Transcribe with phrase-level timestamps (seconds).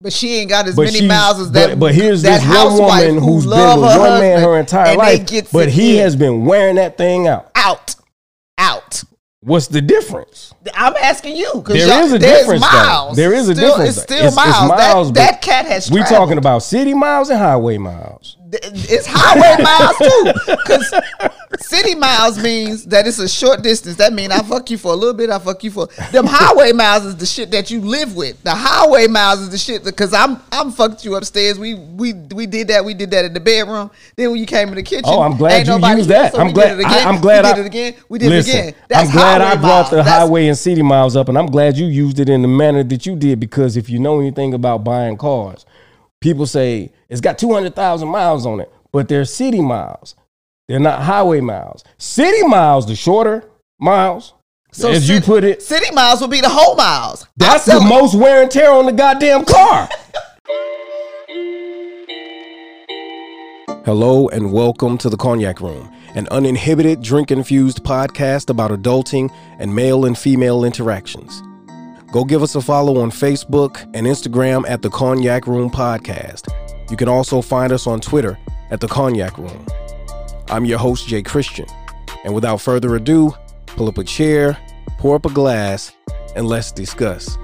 [0.00, 1.70] But she ain't got as But many miles as that.
[1.70, 4.40] But, but here's that this one housewife woman who who's been with her one man
[4.40, 6.02] her entire life, but he in.
[6.04, 7.50] has been wearing that thing out.
[7.56, 7.96] out,
[8.58, 9.02] out.
[9.40, 10.54] What's the difference?
[10.74, 12.66] I'm asking you because There is a difference, though.
[12.68, 13.16] miles.
[13.16, 13.96] There is a Still- difference.
[13.96, 14.68] It's still It's- it's miles.
[14.68, 15.90] miles, that, that cat has.
[15.90, 16.16] We traveled.
[16.18, 18.36] talking about city miles and highway miles.
[18.50, 20.94] It's highway miles too, because
[21.60, 23.96] city miles means that it's a short distance.
[23.96, 25.28] That means I fuck you for a little bit.
[25.28, 28.42] I fuck you for them highway miles is the shit that you live with.
[28.44, 31.58] The highway miles is the shit because I'm I'm fucked you upstairs.
[31.58, 32.84] We we we did that.
[32.84, 33.90] We did that in the bedroom.
[34.16, 36.32] Then when you came in the kitchen, Oh, I'm glad you used that.
[36.32, 36.70] so I'm glad.
[36.76, 37.06] Did it again.
[37.06, 37.44] I, am glad.
[37.44, 37.94] we I, did it again.
[38.08, 38.74] We did listen, it again.
[38.88, 39.90] That's I'm glad I brought miles.
[39.90, 42.48] the That's- highway and city miles up, and I'm glad you used it in the
[42.48, 45.66] manner that you did because if you know anything about buying cars,
[46.20, 50.14] people say it's got 200,000 miles on it, but they're city miles.
[50.68, 51.84] They're not highway miles.
[51.96, 53.44] City miles, the shorter
[53.78, 54.34] miles,
[54.72, 57.26] So as you put it, City miles would be the whole miles.
[57.36, 59.88] that's the selling- most wear and tear on the goddamn car.
[63.84, 69.74] Hello and welcome to the Cognac Room, an uninhibited drink infused podcast about adulting and
[69.74, 71.42] male and female interactions.
[72.10, 76.48] Go give us a follow on Facebook and Instagram at the Cognac Room Podcast.
[76.90, 78.38] You can also find us on Twitter
[78.70, 79.66] at the Cognac Room.
[80.48, 81.66] I'm your host, Jay Christian,
[82.24, 83.34] and without further ado,
[83.66, 84.56] pull up a chair,
[84.96, 85.92] pour up a glass,
[86.34, 87.36] and let's discuss.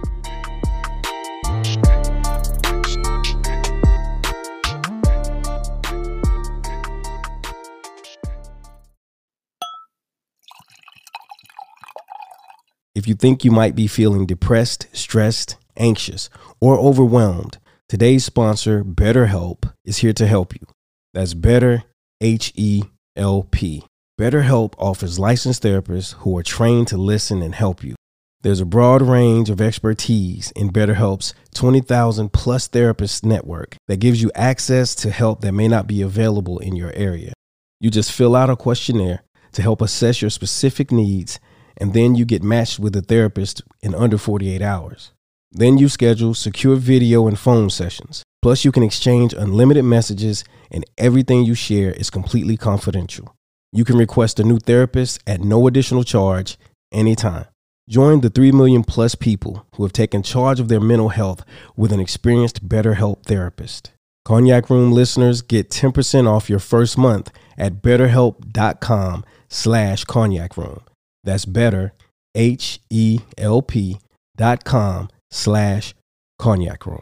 [12.94, 19.72] If you think you might be feeling depressed, stressed, anxious, or overwhelmed, today's sponsor, BetterHelp,
[19.84, 20.64] is here to help you.
[21.12, 21.82] That's Better
[22.20, 22.84] H E
[23.16, 23.84] L P.
[24.20, 27.96] BetterHelp offers licensed therapists who are trained to listen and help you.
[28.42, 34.30] There's a broad range of expertise in BetterHelp's 20,000 plus therapists network that gives you
[34.36, 37.32] access to help that may not be available in your area.
[37.80, 41.40] You just fill out a questionnaire to help assess your specific needs,
[41.76, 45.12] and then you get matched with a therapist in under 48 hours.
[45.50, 48.22] Then you schedule secure video and phone sessions.
[48.42, 53.34] Plus, you can exchange unlimited messages, and everything you share is completely confidential.
[53.72, 56.58] You can request a new therapist at no additional charge
[56.92, 57.46] anytime.
[57.88, 61.44] Join the 3 million plus people who have taken charge of their mental health
[61.76, 63.92] with an experienced BetterHelp therapist.
[64.24, 70.80] Cognac Room listeners get 10% off your first month at betterhelp.com slash cognac room.
[71.24, 71.94] That's better,
[72.34, 73.98] H-E-L-P
[74.36, 75.94] dot com slash
[76.38, 77.00] cognac room.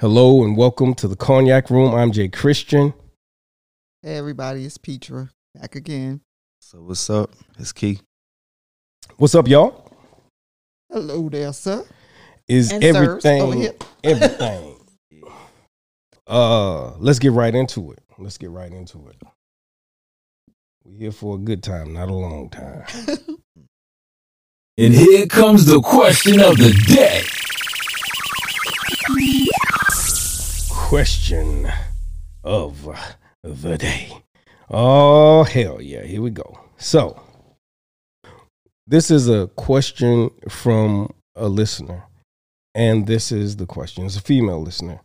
[0.00, 1.92] Hello and welcome to the Cognac Room.
[1.94, 2.94] I'm Jay Christian.
[4.02, 6.20] Hey everybody, it's Petra back again.
[6.60, 7.32] So what's up?
[7.58, 8.00] It's Kee.
[9.16, 9.92] What's up, y'all?
[10.90, 11.84] Hello there, sir.
[12.46, 13.74] Is And sirs everything over here.
[14.04, 14.76] everything?
[16.26, 17.98] uh, let's get right into it.
[18.18, 19.22] Let's get right into it.
[20.84, 22.84] We're here for a good time, not a long time.
[24.80, 27.24] And here comes the question of the day.
[30.70, 31.68] Question
[32.44, 32.88] of
[33.42, 34.12] the day.
[34.70, 36.04] Oh hell yeah!
[36.04, 36.60] Here we go.
[36.76, 37.20] So,
[38.86, 42.04] this is a question from a listener,
[42.72, 44.06] and this is the question.
[44.06, 45.00] It's a female listener.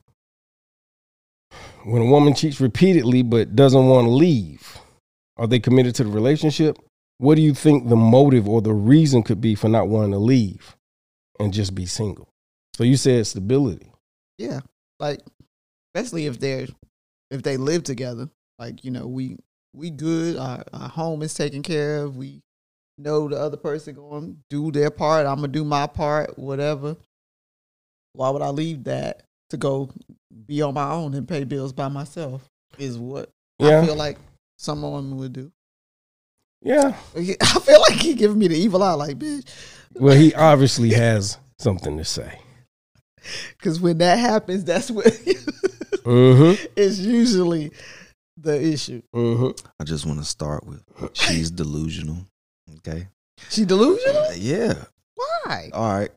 [1.85, 4.79] When a woman cheats repeatedly but doesn't want to leave,
[5.37, 6.77] are they committed to the relationship?
[7.17, 10.19] What do you think the motive or the reason could be for not wanting to
[10.19, 10.75] leave
[11.39, 12.29] and just be single?
[12.75, 13.91] So you said stability.
[14.37, 14.61] Yeah,
[14.99, 15.21] like
[15.93, 16.67] especially if they're
[17.31, 18.29] if they live together.
[18.57, 19.37] Like you know, we
[19.73, 20.37] we good.
[20.37, 22.15] Our our home is taken care of.
[22.15, 22.41] We
[22.97, 25.25] know the other person going do their part.
[25.25, 26.37] I'm gonna do my part.
[26.39, 26.95] Whatever.
[28.13, 29.89] Why would I leave that to go
[30.45, 32.49] be on my own and pay bills by myself?
[32.77, 33.29] Is what
[33.59, 33.81] Yeah.
[33.81, 34.17] I feel like
[34.57, 35.51] some woman would do.
[36.61, 36.95] Yeah.
[37.15, 39.47] I feel like he giving me the evil eye, like bitch.
[39.95, 42.39] Well, he obviously has something to say.
[43.57, 45.05] Because when that happens, that's what
[46.03, 46.65] Mm-hmm.
[46.75, 47.71] is usually
[48.37, 49.01] the issue.
[49.15, 49.65] Mm-hmm.
[49.79, 50.83] I just want to start with
[51.13, 52.17] she's delusional.
[52.77, 53.07] Okay.
[53.49, 54.23] She delusional?
[54.23, 54.73] Uh, yeah.
[55.15, 55.69] Why?
[55.73, 56.11] All right.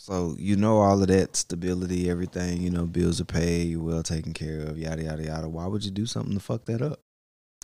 [0.00, 2.62] So you know all of that stability, everything.
[2.62, 5.46] You know, bills are paid, you're well taken care of, yada yada yada.
[5.46, 7.00] Why would you do something to fuck that up?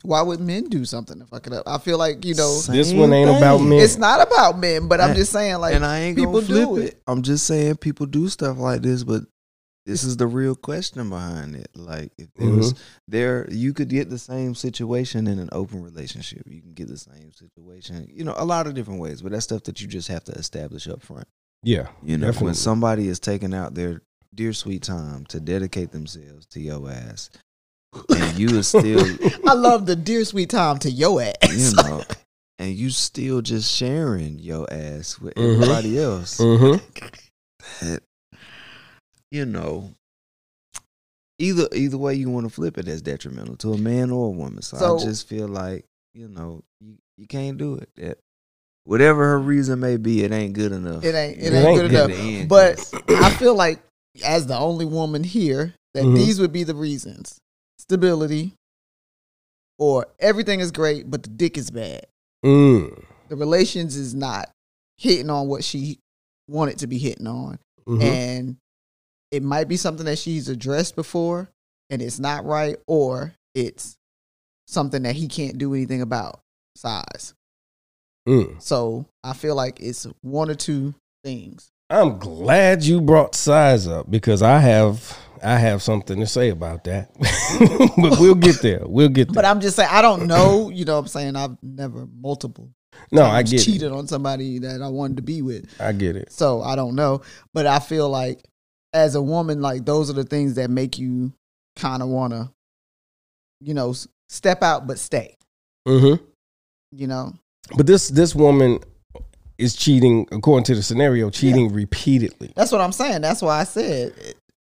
[0.02, 1.66] Why would men do something to fuck it up?
[1.66, 3.70] I feel like you know This one ain't about thing.
[3.70, 3.80] men.
[3.80, 6.68] it's not about men, but I'm just saying like and I ain't people gonna flip
[6.68, 7.02] do it.
[7.06, 9.22] I'm just saying people do stuff like this, but
[9.86, 11.70] this is the real question behind it.
[11.74, 12.82] Like if there was mm-hmm.
[13.08, 16.42] there you could get the same situation in an open relationship.
[16.46, 19.44] You can get the same situation, you know, a lot of different ways, but that's
[19.44, 21.26] stuff that you just have to establish up front.
[21.66, 21.88] Yeah.
[22.02, 22.44] You know, Definitely.
[22.46, 24.02] when somebody is taking out their
[24.34, 27.28] dear sweet time to dedicate themselves to your ass,
[28.10, 29.04] and you are still,
[29.46, 31.72] I love the dear sweet time to your ass.
[31.76, 32.02] you know,
[32.60, 35.54] and you still just sharing your ass with Mhm.
[35.54, 37.86] everybody else, Mm-hmm.
[37.86, 38.02] that,
[39.32, 39.90] you know,
[41.38, 44.30] either either way you want to flip it, that's detrimental to a man or a
[44.30, 44.62] woman.
[44.62, 45.84] So, So- I just feel like
[46.14, 47.90] you know you, you can't do it.
[47.96, 48.18] That
[48.86, 51.04] whatever her reason may be, it ain't good enough.
[51.04, 52.10] It ain't it It ain't, ain't good good enough.
[52.10, 53.82] at the end, But 'cause- I feel like
[54.24, 56.16] as the only woman here, that Mhm.
[56.16, 57.38] these would be the reasons:
[57.78, 58.54] stability,
[59.78, 62.06] or everything is great, but the dick is bad.
[62.44, 63.04] Mm.
[63.28, 64.50] The relations is not
[64.98, 65.98] hitting on what she
[66.48, 68.02] wanted to be hitting on, Mhm.
[68.02, 68.56] and
[69.30, 71.50] it might be something that she's addressed before,
[71.90, 73.96] and it's not right, or it's
[74.66, 76.40] something that he can't do anything about.
[76.76, 77.34] Size.
[78.26, 78.60] Mm.
[78.60, 80.94] So I feel like it's one or two
[81.24, 81.70] things.
[81.88, 86.84] I'm glad you brought size up because I have I have something to say about
[86.84, 87.12] that.
[87.98, 88.82] but we'll get there.
[88.84, 89.34] We'll get there.
[89.34, 90.70] But I'm just saying, I don't know.
[90.70, 91.36] You know what I'm saying?
[91.36, 92.70] I've never multiple
[93.12, 93.92] no, I get cheated it.
[93.92, 95.68] on somebody that I wanted to be with.
[95.80, 96.32] I get it.
[96.32, 97.22] So I don't know.
[97.54, 98.42] But I feel like
[98.92, 101.32] as a woman, like those are the things that make you
[101.76, 102.50] kind of want to,
[103.60, 103.94] you know,
[104.28, 105.36] step out but stay.
[105.86, 106.14] hmm
[106.92, 107.34] You know?
[107.76, 108.80] But this this woman
[109.58, 112.52] is cheating according to the scenario, cheating repeatedly.
[112.54, 113.22] That's what I'm saying.
[113.22, 114.12] That's why I said.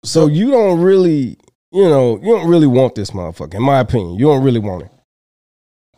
[0.04, 1.36] So you don't really,
[1.70, 3.54] you know, you don't really want this motherfucker.
[3.54, 4.90] In my opinion, you don't really want it.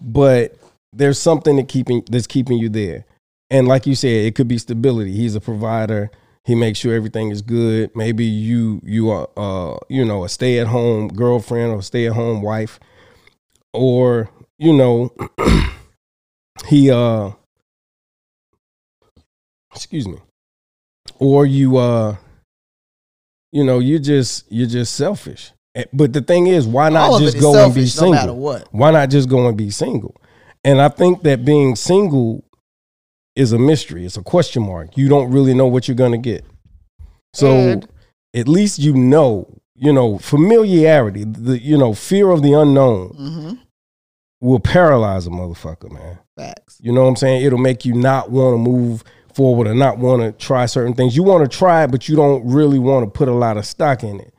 [0.01, 0.57] But
[0.93, 3.07] there's something that keeping that's keeping you there.
[3.51, 5.13] And like you said, it could be stability.
[5.13, 6.11] He's a provider.
[6.45, 7.95] He makes sure everything is good.
[7.97, 12.13] Maybe you you are uh you know a stay at home girlfriend or stay at
[12.13, 12.79] home wife,
[13.73, 15.11] or you know
[16.67, 17.31] he uh
[19.75, 20.19] excuse me,
[21.19, 22.17] or you uh
[23.53, 25.53] you know you're just you're just selfish.
[25.75, 28.37] Eh, But the thing is, why not just go and be selfish, no matter single?
[28.39, 28.69] what.
[28.73, 30.15] Why not just go and be single?
[30.63, 32.45] And I think that being single
[33.37, 34.07] is a mystery.
[34.07, 34.97] It's a question mark.
[34.97, 36.45] You don't really know what you're going to get.
[37.35, 37.89] So And-
[38.37, 39.47] at least you know,
[39.77, 43.55] you know, familiarity, the you know, fear of the unknown Mm-hmm.
[44.45, 46.19] Will paralyze a motherfucker, man.
[46.37, 46.79] Facts.
[46.81, 47.45] You know what I'm saying?
[47.45, 49.03] It'll make you not want to move
[49.33, 51.17] forward or not want to try certain things.
[51.17, 53.65] You want to try it, but you don't really want to put a lot of
[53.65, 54.35] stock in it.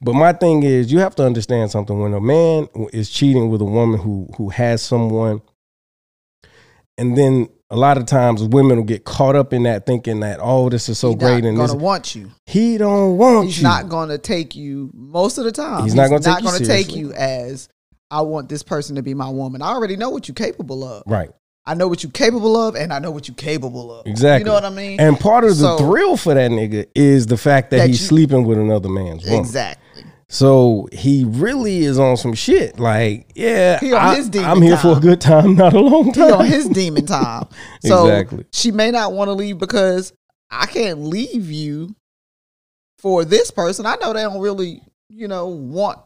[0.00, 1.98] But my thing is, you have to understand something.
[1.98, 5.42] When a man is cheating with a woman who who has someone,
[6.96, 10.38] and then a lot of times women will get caught up in that, thinking that
[10.40, 12.30] oh, this is so great, not and gonna this, want you.
[12.46, 13.64] he don't want He's you.
[13.64, 15.82] not going to take you most of the time.
[15.82, 17.68] He's not gonna take you gonna take you as
[18.10, 19.62] I want this person to be my woman.
[19.62, 21.02] I already know what you're capable of.
[21.06, 21.30] right,
[21.66, 24.06] I know what you're capable of, and I know what you're capable of.
[24.06, 24.40] exactly.
[24.40, 24.98] You know what I mean?
[25.00, 28.00] And part of the So- thrill for that nigga is the fact that, That he's
[28.00, 29.40] you- sleeping with another man's woman.
[29.40, 30.04] exactly.
[30.30, 32.78] So he really is on some shit.
[32.78, 35.80] Like, yeah, He on I, his demon I'm here for a good time, not a
[35.80, 36.32] long He time.
[36.34, 37.46] on his demon time.
[37.84, 38.44] So Exactly.
[38.52, 40.12] she may not want to leave because
[40.50, 41.94] I can't leave you
[42.98, 43.86] for this person.
[43.86, 45.98] I know they don't really, you know, want.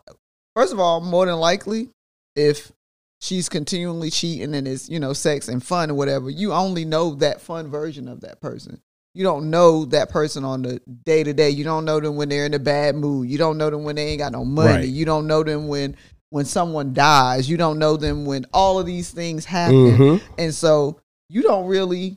[0.55, 1.89] First of all, more than likely,
[2.37, 2.73] if
[3.21, 7.15] she's continually cheating and it's you know sex and fun or whatever, you only know
[7.17, 8.81] that fun version of that person.
[9.15, 11.51] You don't know that person on the day to day.
[11.51, 13.29] You don't know them when they're in a bad mood.
[13.29, 14.73] You don't know them when they ain't got no money.
[14.73, 14.89] Right.
[14.89, 15.97] You don't know them when
[16.31, 17.49] when someone dies.
[17.49, 19.97] You don't know them when all of these things happen.
[19.99, 20.23] Mhm.
[20.39, 22.17] And so you don't really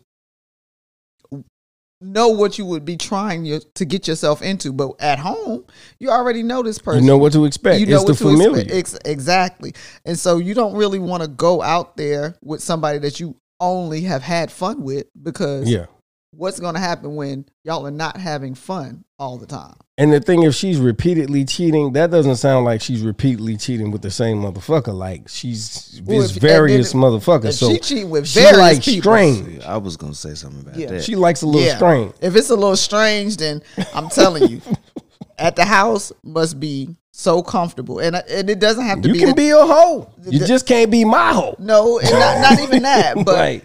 [2.05, 4.73] know what you would be trying your, to get yourself into.
[4.73, 5.65] But at home,
[5.99, 7.03] you already know this person.
[7.03, 7.79] You know what to expect.
[7.79, 8.61] You know it's the to familiar.
[8.61, 8.75] expect.
[8.75, 9.73] Ex- exactly.
[10.05, 14.01] And so you don't really want to go out there with somebody that you only
[14.01, 15.85] have had fun with because yeah.
[16.31, 19.75] what's going to happen when y'all are not having fun all the time?
[19.97, 24.01] And the thing, if she's repeatedly cheating, that doesn't sound like she's repeatedly cheating with
[24.01, 24.93] the same motherfucker.
[24.93, 27.45] Like she's Well, if- various and then motherfuckers.
[27.45, 29.59] If So she cheat with she various like people, strain.
[29.61, 30.87] See, I was gonna say something about Yeah.
[30.87, 31.03] that.
[31.05, 31.77] she likes a little Yeah.
[31.77, 32.13] strain.
[32.19, 33.61] If it's a little strange, then
[33.93, 34.61] I'm telling you,
[35.39, 39.07] at the house must be so comfortable, and uh, and it doesn't have to be
[39.07, 39.19] You be.
[39.19, 40.09] can that- be a hoe.
[40.29, 41.55] You the- just can't be my hoe.
[41.59, 43.63] no, and not, not even that, but right.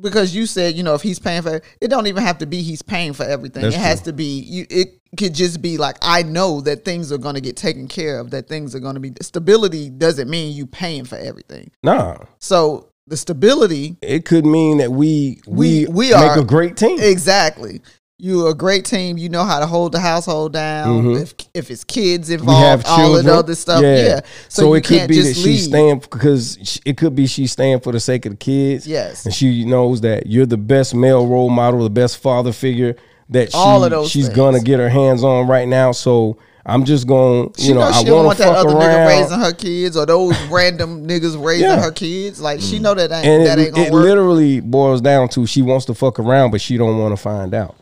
[0.00, 2.62] Because you said you know if he's paying for it don't even have to be
[2.62, 3.62] he's paying for everything.
[3.62, 4.12] That's it has true.
[4.12, 4.66] to be you.
[4.70, 8.18] It could just be like I know that things are going to get taken care
[8.20, 8.30] of.
[8.30, 11.70] That things are going to be stability doesn't mean you paying for everything.
[11.82, 12.18] Nah.
[12.38, 16.76] So the stability It could mean that we we, We- we make are- a great
[16.76, 16.98] team.
[17.00, 17.80] exactly.
[18.20, 19.16] You're a great team.
[19.18, 21.02] You know how to hold the household down.
[21.04, 21.20] Mhm.
[21.22, 23.82] If if it's kids involved, all of the other stuff.
[23.82, 24.20] Yeah.
[24.48, 27.92] So, you it could be that she's staying because it could be she's staying for
[27.92, 28.86] the sake of the kids.
[28.86, 29.24] Yes.
[29.24, 32.96] and she knows that you're the best male role model, the best father figure
[33.30, 34.36] that she, All of those she's things.
[34.36, 35.92] gonna get her hands on right now.
[35.92, 36.36] So
[36.66, 39.06] I'm just gonna, you She know, knows I don't want that fuck other nigga around.
[39.08, 41.80] raising her kids or those random niggas raising Yeah.
[41.80, 42.40] her kids.
[42.40, 43.88] Like she know that ain't, and that it, ain't gonna work.
[43.88, 44.02] it work.
[44.04, 47.54] literally boils down to she wants to fuck around, but she don't want to find
[47.54, 47.76] out.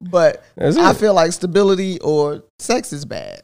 [0.00, 3.42] But I feel like stability or sex is bad.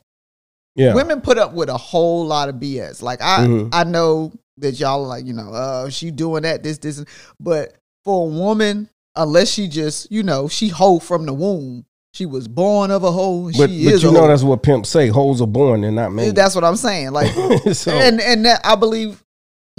[0.77, 3.03] Yeah, Women put up with a whole lot of BS.
[3.03, 3.71] Like I, Mhm.
[3.73, 7.05] I know that y'all are like, you know, uh, she doing that, this, this,
[7.41, 12.25] but for a woman, unless she just, you know, she hoe from the womb, she
[12.27, 13.47] was born of a hoe.
[13.49, 16.13] and but but is you know that's what pimps say: hoes are born, they're not
[16.13, 16.35] made.
[16.35, 17.11] That's what I'm saying.
[17.13, 17.33] Like,
[17.75, 19.23] so and and that I believe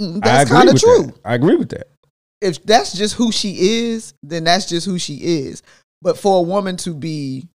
[0.00, 1.06] mm, that's kind of true.
[1.06, 1.14] that.
[1.24, 1.88] I agree with that.
[2.42, 5.62] If that's just who she is, then that's just who she is.
[6.02, 7.46] But for a woman to be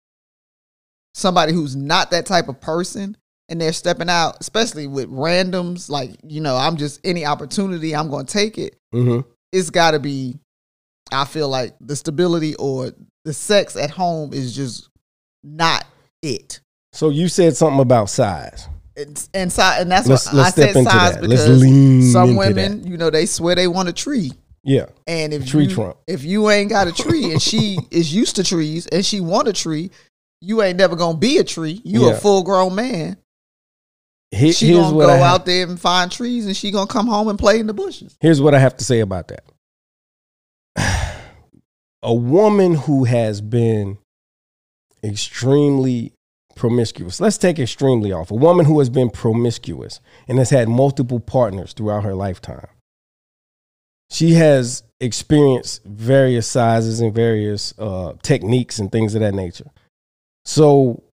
[1.13, 3.17] somebody who's not that type of person
[3.49, 8.09] and they're stepping out, especially with randoms, like, you know, I'm just any opportunity, I'm
[8.09, 8.75] going to take it.
[8.93, 9.19] hmm
[9.51, 10.39] It's got to be,
[11.11, 12.91] I feel like the stability or
[13.25, 14.89] the sex at home is just
[15.43, 15.85] not
[16.21, 16.61] it.
[16.93, 18.67] So you said something about size.
[18.95, 21.21] It's, and, si- and that's Let's what let's I said size that.
[21.21, 21.61] Because
[22.13, 24.31] some women, you know, they swear they want a tree.
[24.63, 25.97] Yeah, And if Tree you, trunk.
[26.07, 29.47] if you ain't got a tree and she is used to trees and she want
[29.47, 29.91] a tree,
[30.41, 31.81] you ain't never gonna be a tree.
[31.85, 32.11] You Yeah.
[32.13, 33.17] a full grown man.
[34.31, 37.07] He- She gonna go I have- out there and find trees and she gonna come
[37.07, 38.17] home and play in the bushes.
[38.19, 39.45] Here's what I have to say about that.
[42.03, 43.97] A woman who has been
[45.03, 46.13] extremely
[46.55, 47.19] promiscuous.
[47.21, 48.31] Let's take extremely off.
[48.31, 52.67] A woman who has been promiscuous and has had multiple partners throughout her lifetime.
[54.09, 59.69] She has experienced various sizes and various uh, techniques and things of that nature.
[60.45, 61.03] So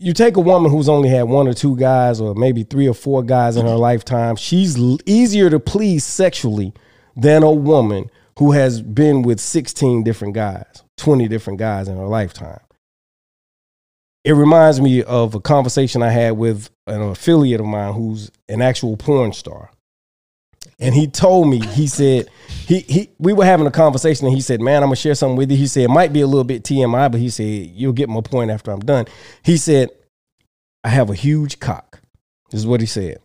[0.00, 2.94] you take a woman who's only had one or two guys or maybe three or
[2.94, 6.72] four guys in her lifetime she's easier to please sexually
[7.16, 8.08] than a woman
[8.38, 12.60] who has been with 16 different guys 20 different guys in her lifetime
[14.24, 18.62] it reminds me of a conversation i had with an affiliate of mine who's an
[18.62, 19.70] actual porn star
[20.78, 24.40] and he told me he said he, he we were having a conversation and he
[24.40, 25.56] said man i'm gonna share something with you.
[25.56, 28.20] He said it might be a little bit tmi but he said you'll get my
[28.20, 29.06] point after i'm done.
[29.42, 29.90] He said
[30.84, 32.00] i have a huge cock
[32.50, 33.18] this is what he said.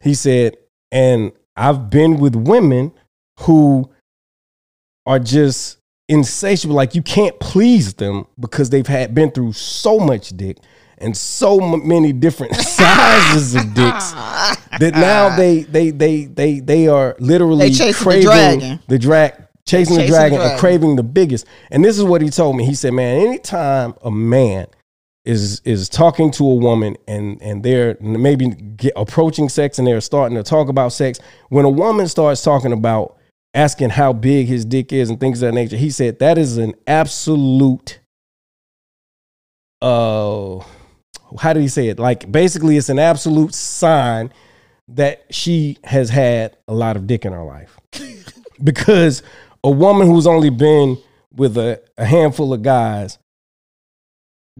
[0.00, 0.56] He said
[0.90, 2.92] and i've been with women
[3.40, 3.90] who
[5.04, 10.30] are just insatiable like you can't please them because they've had been through so much
[10.36, 10.58] dick
[10.98, 14.12] and so m- many different sizes of dicks
[14.80, 18.80] that now they they they they they are literally They chasing the dragon.
[18.88, 20.58] the drag chasing, the Chasing the dragon and dragon.
[20.60, 21.46] craving the biggest.
[21.70, 22.64] And this is what he told me.
[22.64, 24.66] He said, "Man, anytime a man
[25.24, 28.52] is is talking to a woman and and they're maybe
[28.94, 33.16] approaching sex and they're starting to talk about sex, when a woman starts talking about
[33.54, 36.58] asking how big his dick is and things of that nature, he said that is
[36.58, 37.98] an absolute
[39.82, 40.58] uh
[41.38, 41.98] how did he say it?
[41.98, 44.32] Like basically it's an absolute sign
[44.88, 47.78] that she has had a lot of dick in her life.
[48.64, 49.22] because
[49.64, 50.98] a woman who's only been
[51.34, 53.18] with a, a handful of guys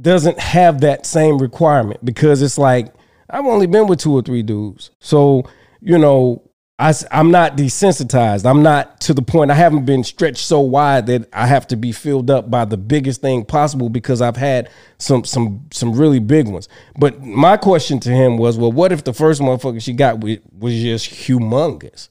[0.01, 2.93] doesn't have that same requirement because it's like
[3.31, 4.91] I've only been with two or three dudes.
[5.01, 5.45] So,
[5.81, 6.46] you know,
[6.78, 8.45] I, am not desensitized.
[8.45, 11.76] I'm not to the point, I haven't been stretched so wide that I have to
[11.76, 14.68] be filled up by the biggest thing possible because I've had
[14.99, 16.68] some some some really big ones.
[16.99, 20.40] But my question to him was, well, what if the first motherfucker she got with
[20.59, 22.11] was just humongous?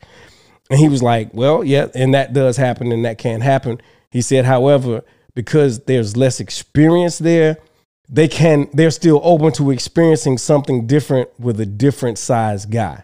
[0.72, 3.80] And he was like, well, yeah, and that does happen and that can happen.
[4.10, 5.04] He said, however,
[5.36, 7.58] because there's less experience there,
[8.10, 13.04] they can they're still open to experiencing something different with a different size guy.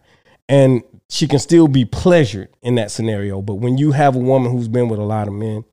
[0.50, 3.42] And she can still be pleasured in that scenario.
[3.42, 5.66] But when you have a woman who's been with a lot of men,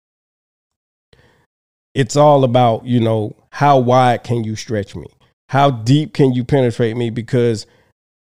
[1.94, 5.06] it's all about, you know, how wide can you stretch me?
[5.48, 7.10] How deep can you penetrate me?
[7.10, 7.66] Because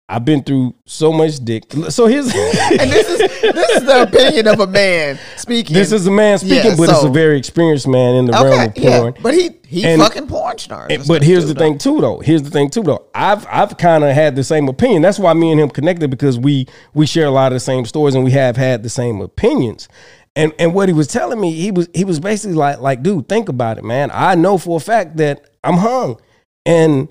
[0.08, 1.64] I've been through so much dick.
[1.90, 5.75] So here's And this is this is the opinion of a man speaking.
[5.75, 8.46] this is a man speaking, Yeah, but it's a very experienced man in the realm
[8.46, 9.14] okay, of yeah, porn.
[9.23, 10.90] but he he And- fucking porn stars.
[10.90, 11.59] And- but here's the though.
[11.61, 12.21] thing too, though.
[12.21, 13.04] Here's the thing too, though.
[13.14, 15.02] I've I've kind of had the same opinion.
[15.02, 17.85] That's why me and him connected because we we share a lot of the same
[17.85, 19.88] stories and we have had the same opinions.
[20.37, 23.28] And and what he was telling me, he was he was basically like like, dude,
[23.28, 24.11] think about it, man.
[24.12, 26.19] I know for a fact that I'm hung,
[26.66, 27.09] and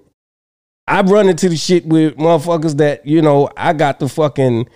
[0.88, 4.68] I've run into the shit with motherfuckers that you know I got the fucking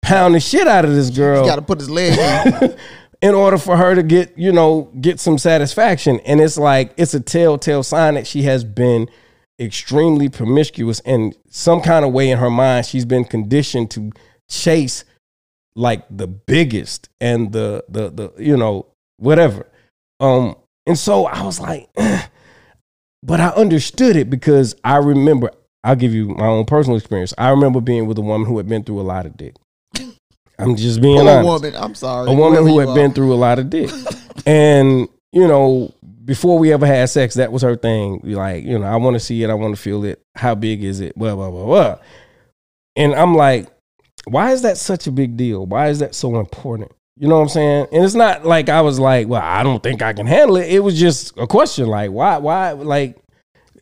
[0.00, 2.18] pound the shit out of this girl He got to put his leg
[3.22, 3.34] in.
[3.34, 6.20] order for her to get, you know, get some satisfaction.
[6.20, 9.08] And it's like it's a telltale sign that she has been
[9.62, 14.10] extremely promiscuous and some kind of way in her mind she's been conditioned to
[14.48, 15.04] chase
[15.74, 18.86] like the biggest and the the the you know
[19.18, 19.66] whatever
[20.20, 20.54] um
[20.86, 21.88] and so i was like
[23.22, 25.50] but i understood it because i remember
[25.84, 28.68] i'll give you my own personal experience i remember being with a woman who had
[28.68, 29.54] been through a lot of dick
[30.58, 31.76] i'm just being Poor honest woman.
[31.76, 32.30] I'm sorry.
[32.30, 32.94] a woman who had are.
[32.94, 33.90] been through a lot of dick.
[34.46, 35.94] and, you know,
[36.24, 38.20] before we ever had sex, that was her thing.
[38.22, 40.22] Like, you know, I want to see it, I want to feel it.
[40.34, 41.16] How big is it?
[41.16, 41.98] Blah, blah, blah, blah.
[42.96, 43.68] And I'm like,
[44.24, 45.66] why is that such a big deal?
[45.66, 46.92] Why is that so important?
[47.16, 47.86] You know what I'm saying?
[47.92, 50.70] And it's not like I was like, well, I don't think I can handle it.
[50.70, 53.16] It was just a question like, why, why, like,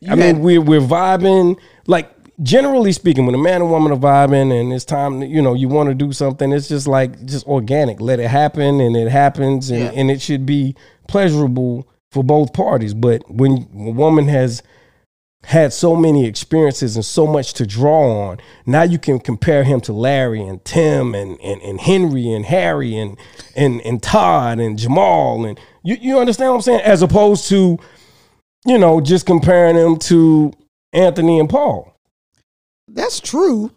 [0.09, 1.59] I mean, we're we're vibing.
[1.85, 5.41] Like generally speaking, when a man and woman are vibing, and it's time, to, you
[5.41, 6.51] know, you want to do something.
[6.51, 8.01] It's just like just organic.
[8.01, 9.91] Let it happen, and it happens, and, Yeah.
[9.95, 10.75] and it should be
[11.07, 12.93] pleasurable for both parties.
[12.93, 14.61] But when a woman has
[15.45, 19.81] had so many experiences and so much to draw on, now you can compare him
[19.81, 23.17] to Larry and Tim and and, and Henry and Harry and
[23.55, 26.81] and and Todd and Jamal and you you understand what I'm saying?
[26.81, 27.79] As opposed to
[28.67, 30.53] you know, just comparing him to
[30.93, 31.90] Anthony and Paul.
[32.87, 33.71] That's true,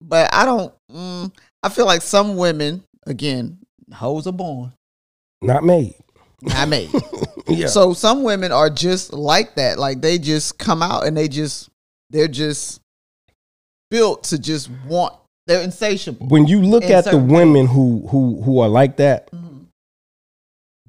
[0.00, 0.74] but I don't.
[0.92, 3.58] Mm, I feel like some women, again,
[3.92, 4.72] hoes are born,
[5.42, 5.94] Not made.
[6.42, 6.90] not made.
[7.50, 7.68] Yeah.
[7.68, 9.78] So some women are just like that.
[9.78, 11.70] Like they just come out and they just
[12.10, 12.82] they're just
[13.90, 15.14] built to just want.
[15.46, 16.26] They're insatiable.
[16.26, 19.64] when you look at the women who who who are like that, Mhm.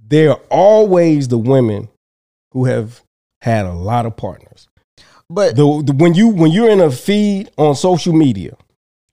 [0.05, 1.87] they're always the women
[2.51, 3.01] who have
[3.41, 4.67] had a lot of partners.
[5.29, 8.55] But The, the when you when you're in a feed on social media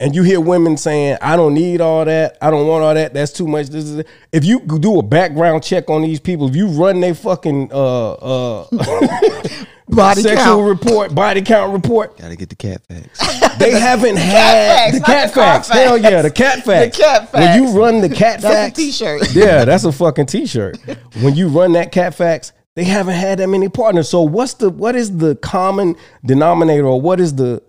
[0.01, 2.39] and you hear women saying, "I don't need all that.
[2.41, 3.13] I don't want all that.
[3.15, 6.57] That's too much." This is if you do a background check on these people, if
[6.57, 8.67] you run their fucking uh uh
[9.89, 10.69] Body sexual count.
[10.69, 13.57] report, body count report, Gotta get the cat facts.
[13.59, 15.69] they haven't had facts, the cat the car facts.
[15.69, 16.97] Hell yeah, the cat facts.
[16.97, 17.33] The cat facts.
[17.33, 19.33] When you run the cat that's facts, T-shirt.
[19.33, 20.79] yeah, that's a fucking t-shirt.
[21.21, 24.09] When you run that cat facts, they haven't had that many partners.
[24.09, 27.63] So what's the what is the common denominator or what is the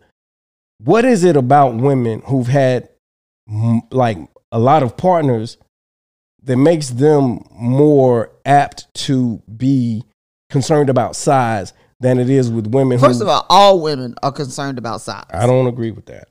[0.84, 2.90] what is it about women who've had
[3.90, 4.18] like
[4.52, 5.58] a lot of partners
[6.44, 10.04] that makes them more apt to be
[10.50, 14.32] concerned about size than it is with women First who of all, all women are
[14.32, 15.26] concerned about size.
[15.32, 16.28] I don't agree with that.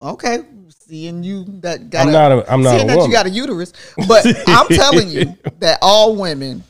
[0.00, 3.10] Okay, seeing you that got I'm not a I'm not seeing that woman.
[3.10, 3.72] you got a uterus,
[4.06, 6.62] but I'm telling you that all women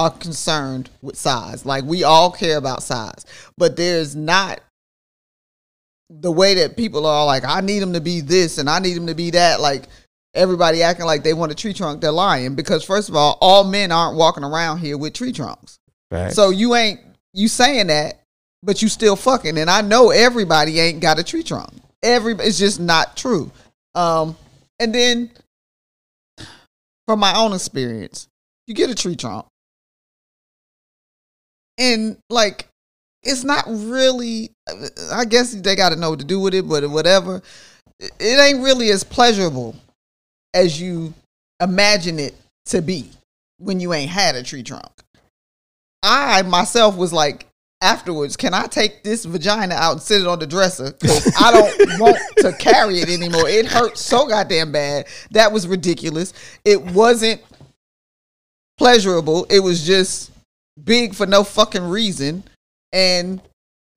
[0.00, 1.66] are concerned with size.
[1.66, 3.26] Like we all care about size,
[3.58, 4.60] but there's not
[6.08, 8.94] the way that people are like, I need them to be this and I need
[8.94, 9.60] them to be that.
[9.60, 9.84] Like
[10.34, 12.00] everybody acting like they want a tree trunk.
[12.00, 15.78] They're lying because first of all, all men aren't walking around here with tree trunks.
[16.10, 16.34] Facts.
[16.34, 17.00] So you ain't
[17.34, 18.22] you saying that,
[18.62, 19.58] but you still fucking.
[19.58, 21.70] And I know everybody ain't got a tree trunk.
[22.02, 23.52] Every it's just not true.
[23.94, 24.34] Um,
[24.78, 25.30] and then
[27.06, 28.28] from my own experience,
[28.66, 29.46] you get a tree trunk,
[31.80, 32.68] and like
[33.22, 34.50] it's not really.
[35.12, 37.42] I guess they got to know what to do with it, but whatever.
[37.98, 39.74] It ain't really as pleasurable
[40.54, 41.12] as you
[41.60, 42.34] imagine it
[42.66, 43.10] to be
[43.58, 44.90] when you ain't had a tree trunk.
[46.02, 47.46] I myself was like,
[47.82, 50.92] afterwards, can I take this vagina out and sit it on the dresser?
[50.92, 53.48] Because I don't want to carry it anymore.
[53.48, 55.06] It hurt so goddamn bad.
[55.32, 56.32] That was ridiculous.
[56.64, 57.42] It wasn't
[58.78, 59.46] pleasurable.
[59.50, 60.29] It was just
[60.84, 62.44] big for no fucking reason.
[62.92, 63.40] And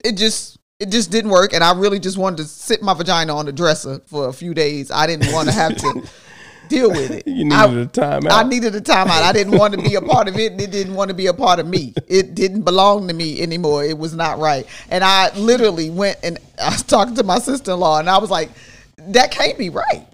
[0.04, 1.54] it just it just didn't work.
[1.54, 4.54] And I really just wanted to sit my vagina on the dresser for a few
[4.54, 4.91] days.
[4.91, 6.04] I didn't want to have to
[6.69, 7.28] deal with it.
[7.28, 8.32] you needed I- a timeout.
[8.32, 9.22] I needed a timeout.
[9.22, 11.28] I didn't want to be a part of it, and it didn't want to be
[11.28, 11.93] a part of me.
[12.08, 13.84] It didn't belong to me anymore.
[13.84, 14.65] It was not right.
[14.89, 18.17] And I literally went and I was talking to my sister in law, and I
[18.17, 18.50] was like,
[18.98, 20.08] that can't be right.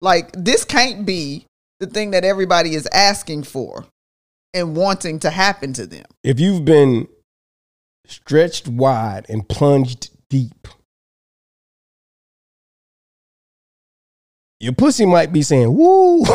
[0.00, 1.46] Like, this can't be
[1.80, 3.84] the thing that everybody is asking for
[4.54, 6.04] and wanting to happen to them.
[6.22, 7.08] if you've been
[8.06, 10.68] stretched wide and plunged deep,
[14.60, 16.24] your pussy might be saying "woo."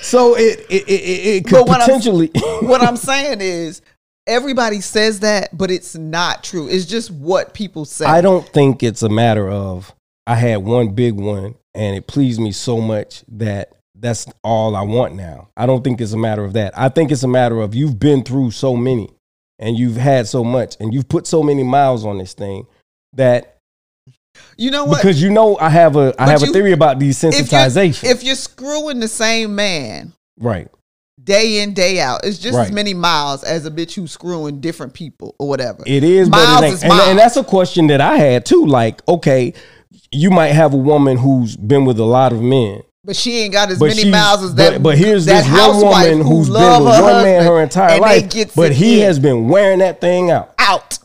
[0.00, 2.30] so it it it, it, could what I'm- potentially.
[2.62, 3.82] what I'm saying is,
[4.26, 6.68] everybody says that, but it's not true.
[6.68, 8.04] It's just what people say.
[8.06, 9.94] I don't think it's a matter of
[10.26, 14.82] I had one big one and it pleased me so much that that's all I
[14.82, 15.48] want now.
[15.56, 16.76] I don't think it's a matter of that.
[16.78, 19.10] I think it's a matter of you've been through so many
[19.58, 22.66] and you've had so much and you've put so many miles on this thing
[23.14, 23.58] that
[24.56, 25.02] You know what?
[25.02, 28.04] because you know I have a I But have a theory about if you're, desensitization.
[28.10, 30.68] if you're screwing the same man right.
[31.22, 34.94] day in day out, it's just as many miles as a bitch who's screwing different
[34.94, 35.82] people or whatever.
[35.86, 37.08] It is, Miles but it is And, miles.
[37.08, 38.64] and that's a question that I had too.
[38.64, 39.52] Like, okay,
[40.10, 42.82] you might have a woman who's been with a lot of men.
[43.02, 44.74] But she ain't got as But many miles as that.
[44.74, 47.62] But, but here's that this one housewife woman who who's been with one man her
[47.62, 49.06] entire life, but he in.
[49.06, 50.52] has been wearing that thing out.
[50.58, 50.98] out,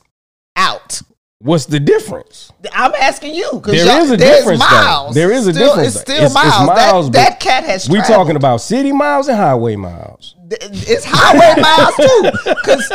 [0.57, 1.01] out.
[1.39, 2.51] What's the difference?
[2.73, 4.65] I'm asking you because There is a difference, though.
[4.65, 5.15] miles.
[5.15, 5.95] There is a Still- difference.
[5.95, 6.67] It's still It's- it's miles.
[6.67, 7.87] miles, that, that cat has.
[7.87, 8.17] We traveled.
[8.17, 10.35] talking about city miles and highway miles.
[10.51, 12.91] It's highway miles too, because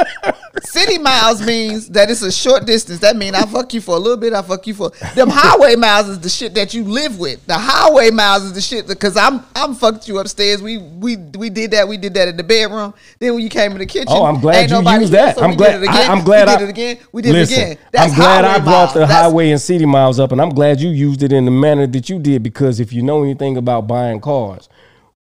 [0.70, 3.00] city miles means that it's a short distance.
[3.00, 4.32] That means I fuck you for a little bit.
[4.32, 7.44] I fuck you for them highway miles is the shit that you live with.
[7.46, 10.62] The highway miles is the shit because I'm I'm fucked you upstairs.
[10.62, 11.88] We we we did that.
[11.88, 12.94] We did that in the bedroom.
[13.18, 15.36] Then when you came in the kitchen, Oh, I'm glad you used that.
[15.36, 15.72] so I'm glad.
[15.80, 16.10] Did it again.
[16.10, 16.46] I, am glad.
[16.46, 16.98] we I, did it again.
[17.12, 17.78] We did listen, it again.
[17.92, 18.92] That's I'm glad I brought miles.
[18.94, 21.50] the That's- highway and city miles up, and I'm glad you used it in the
[21.50, 24.68] manner that you did because if you know anything about buying cars,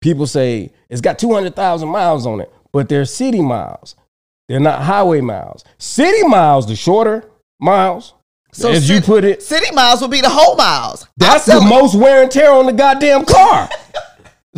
[0.02, 3.96] people say it's got 200,000 miles on it, but they're city miles.
[4.48, 5.64] They're not highway miles.
[5.78, 7.26] City miles, the shorter
[7.60, 8.14] miles,
[8.54, 11.08] So as you put it, City miles will be the whole miles.
[11.18, 13.70] that's the most wear and tear on the goddamn car.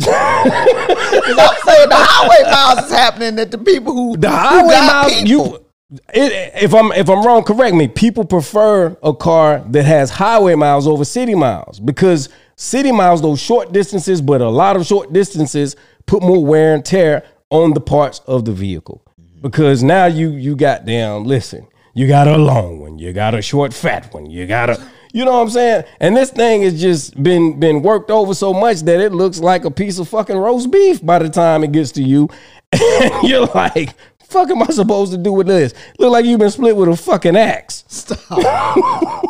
[0.00, 4.86] I'm saying the highway miles is happening that the people who The who highway got
[5.08, 5.28] miles, people.
[5.28, 5.66] you.
[6.14, 7.88] It, if I'm if I'm wrong, correct me.
[7.88, 12.28] People prefer a car that has highway miles over city miles because
[12.60, 16.84] city miles those short distances, but a lot of short distances put more wear and
[16.84, 19.02] tear on the parts of the vehicle.
[19.40, 21.24] Because now you you got down.
[21.24, 24.90] Listen, you got a long one, you got a short fat one, you got a
[25.12, 25.84] you know what I'm saying.
[25.98, 29.64] And this thing has just been been worked over so much that it looks like
[29.64, 32.28] a piece of fucking roast beef by the time it gets to you.
[32.72, 35.74] And you're like, fuck am I supposed to do with this?
[35.98, 37.84] Look like you've been split with a fucking axe.
[37.88, 39.24] Stop.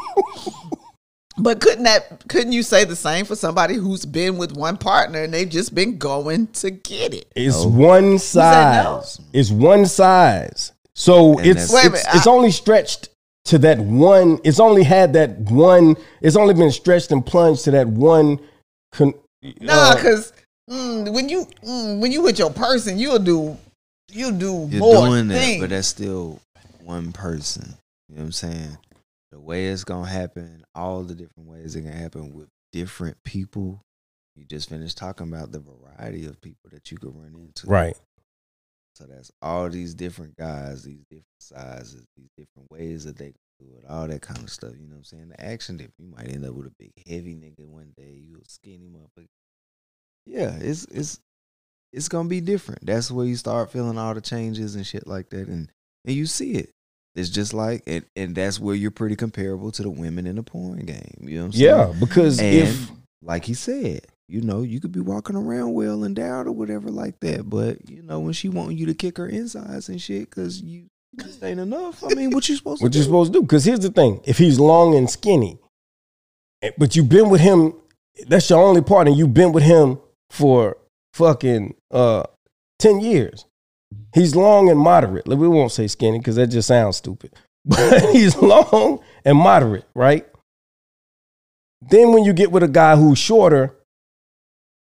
[1.41, 5.23] but couldn't that couldn't you say the same for somebody who's been with one partner
[5.23, 7.27] and they've just been going to get it?
[7.37, 8.17] It's one no?
[8.19, 9.21] size.
[9.33, 10.73] It's one size.
[10.95, 13.09] So And it's that's- Wait a it's, minute, it's I- only stretched
[13.47, 14.39] to that one.
[14.45, 15.97] It's only had that one.
[16.21, 18.39] It's only been stretched and plunged to that one.
[18.93, 19.15] Con,
[19.61, 20.33] Nah, uh, because
[20.71, 23.57] mm, when you mm, when you with your person, you'll do
[24.13, 25.61] you'll do You're more doing that, things.
[25.63, 26.39] but that's still
[26.85, 27.75] one person.
[28.11, 28.79] You know what I'm saying?
[29.33, 33.85] The way it's gonna happen, all the different ways it can happen with different people.
[34.37, 37.67] You just finished talking about the variety of people that you could run into.
[37.67, 37.97] right.
[38.97, 43.67] So that's all these different guys, these different sizes, these different ways that they do
[43.79, 44.73] it, all that kind of stuff.
[44.79, 45.29] You know what I'm saying?
[45.29, 45.95] The action different.
[45.99, 49.27] You might end up with a big heavy nigga one day, you a skinny motherfucker.
[50.27, 51.21] Yeah, it's it's
[51.93, 52.85] it's gonna be different.
[52.85, 55.71] That's where you start feeling all the changes and shit like that, and
[56.05, 56.71] and you see it.
[57.15, 60.43] It's just like and and that's where you're pretty comparable to the women in the
[60.43, 61.15] porn game.
[61.21, 61.65] You know what I'm saying?
[61.65, 62.91] Yeah, because And if
[63.23, 67.19] like he said, you know, you could be walking around well endowed or whatever like
[67.21, 70.63] that, but you know, when she wanting you to kick her insides and shit because
[70.63, 70.87] you
[71.19, 72.05] just ain't enough.
[72.05, 73.09] I mean, what you supposed what to you're do?
[73.09, 73.43] supposed to do.
[73.43, 75.59] Because here's the thing: if he's long and skinny,
[76.79, 77.75] but you've been with him,
[78.29, 79.13] that's your only partner.
[79.13, 79.99] You've been with him
[80.31, 80.77] for
[81.15, 82.23] fucking uh
[82.79, 83.47] ten years.
[84.15, 85.27] He's long and moderate.
[85.27, 87.33] Like, We won't say skinny because that just sounds stupid.
[87.65, 90.27] But he's long and moderate, right?
[91.83, 93.77] Then when you get with a guy who's shorter,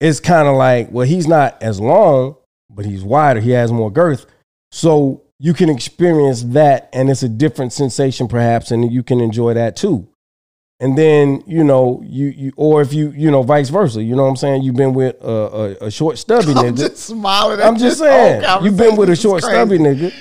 [0.00, 2.36] it's kind of like, well, he's not as long,
[2.70, 3.40] but he's wider.
[3.40, 4.24] He has more girth.
[4.72, 9.54] So you can experience that, and it's a different sensation, perhaps, and you can enjoy
[9.54, 10.08] that too.
[10.84, 14.24] And then you know you you or if you you know vice versa, you know
[14.24, 14.64] what I'm saying.
[14.64, 16.76] You've been with a, a, a short stubby I'm nigga.
[16.76, 17.58] just smiling.
[17.58, 20.12] At I'm just saying, you've been with a short stubby nigga,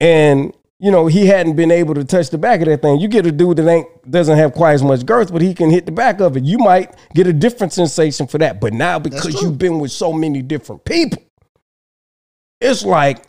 [0.00, 3.00] and you know he hadn't been able to touch the back of that thing.
[3.00, 5.70] You get a dude that ain't doesn't have quite as much girth, but he can
[5.70, 6.44] hit the back of it.
[6.44, 8.60] You might get a different sensation for that.
[8.60, 11.22] But now because you've been with so many different people,
[12.60, 13.24] it's like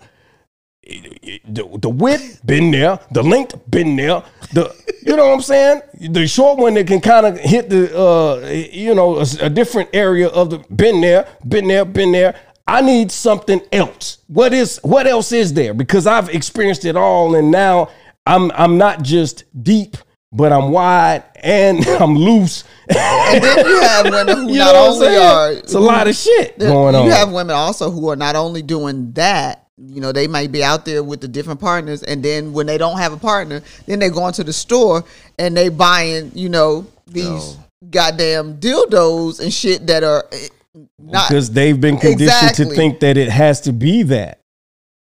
[0.86, 5.82] the, the width been there, the length been there, the you know what I'm saying.
[6.12, 9.90] The short one that can kind of hit the uh you know a, a different
[9.94, 12.40] area of the been there, been there, been there.
[12.68, 14.20] I need something else.
[14.28, 15.74] What is what else is there?
[15.74, 17.90] Because I've experienced it all, and now
[18.26, 19.98] I'm I'm not just deep,
[20.32, 22.64] but I'm wide and I'm loose.
[22.90, 25.80] And then you have women who You not know what I'm only are It's a
[25.80, 27.06] lot of shit going you on.
[27.06, 30.64] You have women also who are not only doing that, you know, they might be
[30.64, 34.00] out there with the different partners, and then when they don't have a partner, then
[34.00, 35.04] they go into the store
[35.38, 37.58] and they buying, you know, these
[37.90, 40.48] goddamn dildos and shit that are eh,
[40.98, 41.30] not.
[41.30, 44.40] because they've been conditioned to think that it has to be that.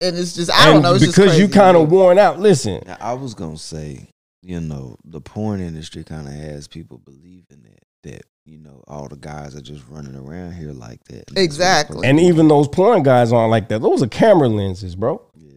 [0.01, 0.95] And it's just I don't know.
[0.95, 2.39] It's just because you kind of worn out.
[2.39, 4.09] Listen, Now, I was gonna say,
[4.43, 9.09] you know the porn industry kind of has people believing that that you know all
[9.09, 11.29] the guys are just running around here like that.
[11.29, 12.09] And that's what it's Exactly.
[12.09, 13.83] And even those porn guys aren't like that.
[13.83, 15.23] Those are camera lenses, bro.
[15.35, 15.53] Yeah.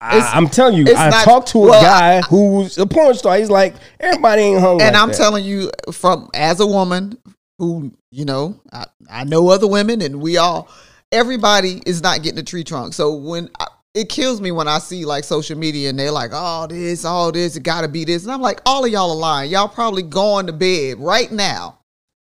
[0.00, 3.36] I, am telling you, I not- talked to a well, guy who's a porn star.
[3.38, 5.16] He's like, everybody ain't hung and like I'm that.
[5.16, 7.18] telling you from as a woman
[7.58, 10.68] who you know I, I know other women and we all
[11.12, 14.78] everybody is not getting a tree trunk so when I, it kills me when I
[14.78, 18.24] see like social media and they're like all this all this it gotta be this
[18.24, 21.78] and I'm like all of y'all are lying y'all probably going to bed right now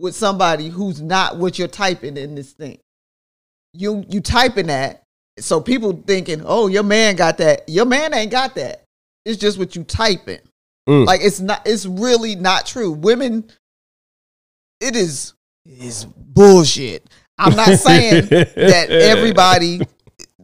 [0.00, 2.78] with somebody who's not what you're typing in this thing
[3.72, 5.02] you you typing that
[5.38, 8.84] so people thinking oh your man got that your man ain't got that
[9.24, 10.40] it's just what you typing
[10.88, 11.04] Mm.
[11.04, 12.90] like it's not it's really not true.
[12.90, 13.44] Women
[14.80, 15.34] it is
[15.66, 17.04] it is bullshit.
[17.36, 19.82] I'm not saying that everybody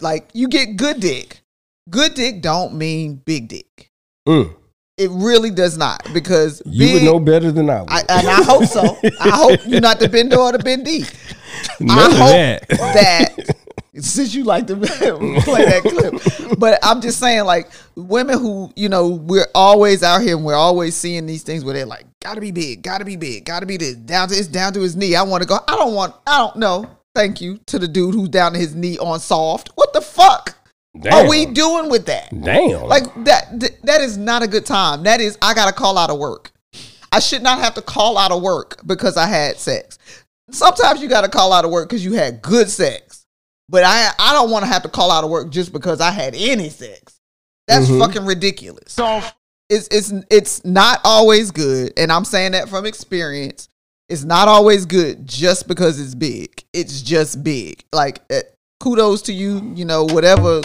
[0.00, 1.40] like you get good dick.
[1.88, 3.90] Good dick don't mean big dick.
[4.28, 4.54] Mm.
[4.96, 7.90] It really does not because You big, would know better than I would.
[7.90, 8.96] I, and I hope so.
[9.20, 11.12] I hope you're not the bender or the bendee.
[11.80, 12.68] None I hope that.
[12.68, 13.56] that
[14.04, 18.88] since you like to play that clip, but I'm just saying, like women who you
[18.88, 22.40] know, we're always out here and we're always seeing these things where they're like, "Gotta
[22.40, 25.16] be big, gotta be big, gotta be this down to it's down to his knee."
[25.16, 25.58] I want to go.
[25.66, 26.14] I don't want.
[26.26, 26.88] I don't know.
[27.16, 29.70] Thank you to the dude who's down to his knee on soft.
[29.74, 30.56] What the fuck
[31.00, 31.12] Damn.
[31.12, 32.30] are we doing with that?
[32.30, 32.84] Damn.
[32.84, 33.58] Like that.
[33.60, 35.02] th- that is not a good time.
[35.02, 35.36] That is.
[35.42, 36.52] I gotta call out of work.
[37.10, 39.98] I should not have to call out of work because I had sex.
[40.50, 43.24] Sometimes you got to call out of work because you had good sex.
[43.68, 46.10] But I I don't want to have to call out of work just because I
[46.10, 47.18] had any sex.
[47.66, 47.98] That's Mhm.
[47.98, 48.92] fucking ridiculous.
[48.92, 49.22] So
[49.70, 53.68] it's it's it's not always good, and I'm saying that from experience.
[54.10, 56.62] It's not always good just because it's big.
[56.74, 57.82] It's just big.
[57.92, 58.42] Like eh,
[58.80, 60.60] kudos to you, you know, whatever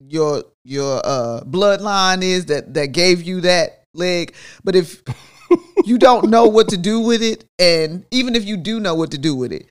[0.00, 4.34] your your uh bloodline is that that gave you that leg.
[4.64, 5.02] But if
[5.84, 9.10] you don't know what to do with it, and even if you do know what
[9.12, 9.68] to do with it,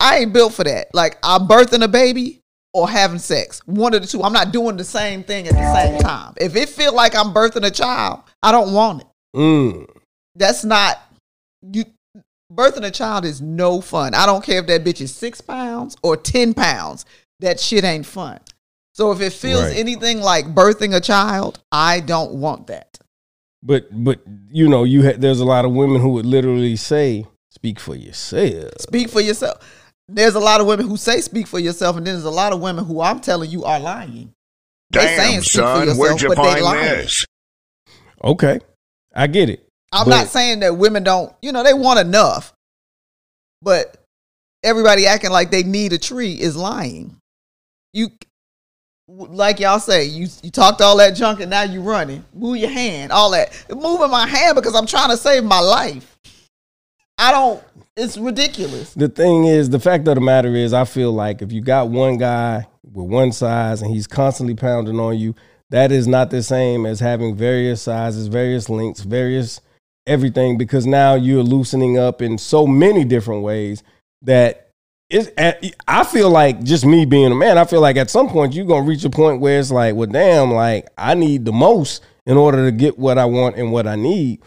[0.00, 0.88] I ain't built for that.
[0.94, 2.40] Like I'm birthing a baby
[2.72, 3.60] or having sex.
[3.66, 4.22] One of the two.
[4.22, 6.34] I'm not doing the same thing at the same time.
[6.36, 9.08] If it feel like I'm birthing a child, I don't want it.
[9.34, 9.88] Mm.
[10.34, 11.00] That's not
[11.72, 11.84] you.
[12.56, 14.14] Birthing a child is no fun.
[14.14, 17.04] I don't care if that bitch is six pounds or ten pounds.
[17.40, 18.40] That shit ain't fun.
[18.94, 19.76] So if it feels Right.
[19.76, 22.98] anything like birthing a child, I don't want that.
[23.62, 27.26] But but you know you ha- there's a lot of women who would literally say,
[27.50, 29.58] "Speak for yourself." Speak for yourself.
[30.08, 32.52] There's a lot of women who say speak for yourself, and then there's a lot
[32.54, 34.32] of women who I'm telling you are lying.
[34.90, 36.84] They saying Damn, speak for son, yourself, where'd you but they find lying.
[36.84, 37.26] this?
[38.24, 38.60] Okay,
[39.14, 39.65] I get it.
[39.96, 42.52] I'm But- not saying that women don't, you know, they want enough,
[43.62, 43.96] but
[44.62, 47.16] everybody acting like they need a tree is lying.
[47.92, 48.10] You,
[49.08, 52.24] like y'all say, you you talked all that junk and now you running.
[52.34, 53.52] Move your hand, all that.
[53.74, 56.16] Moving my hand because I'm trying to save my life.
[57.16, 57.62] I don't.
[57.96, 58.92] It's ridiculous.
[58.92, 61.88] The thing is, the fact of the matter is, I feel like if you got
[61.88, 65.34] one guy with one size and he's constantly pounding on you,
[65.70, 69.60] that is not the same as having various sizes, various lengths, various
[70.06, 73.82] everything, because now you're loosening up in so many different ways
[74.22, 74.70] that
[75.08, 75.30] it's,
[75.86, 78.66] I feel like just me being a man, I feel like at some point you're
[78.66, 82.36] to reach a point where it's like, well, damn, like I need the most in
[82.36, 84.42] order to get what I want and what I need.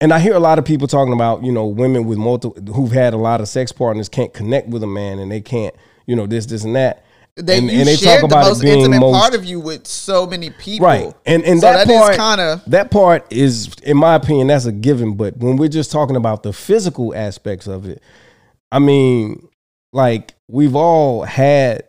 [0.00, 2.92] And I hear a lot of people talking about, you know, women with multiple who've
[2.92, 5.74] had a lot of sex partners can't connect with a man and they can't,
[6.06, 7.03] you know, this, this, and that.
[7.36, 9.44] They, and, and they shared talk the about most it being intimate most part of
[9.44, 11.12] you with so many people, right.
[11.26, 14.72] And and So that, that part kinda- that part is, in my opinion, that's a
[14.72, 15.14] given.
[15.14, 18.00] But when we're just talking about the physical aspects of it,
[18.70, 19.48] I mean,
[19.92, 21.82] like we've all had,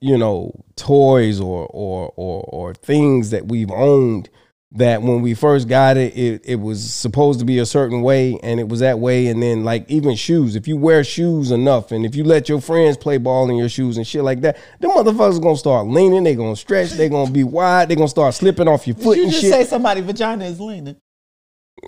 [0.00, 4.30] you know, toys or or or or things that we've owned
[4.74, 8.38] that when we first got it, it, it was supposed to be a certain way
[8.42, 9.26] and it was that way.
[9.26, 12.60] And then like even shoes, if you wear shoes enough and if you let your
[12.60, 16.24] friends play ball in your shoes and shit like that, them motherfuckers gonna start leaning,
[16.24, 19.16] they gonna stretch, they gonna be wide, they gonna start slipping off your Did foot
[19.18, 19.52] you and just shit.
[19.52, 20.96] say somebody vagina is leaning?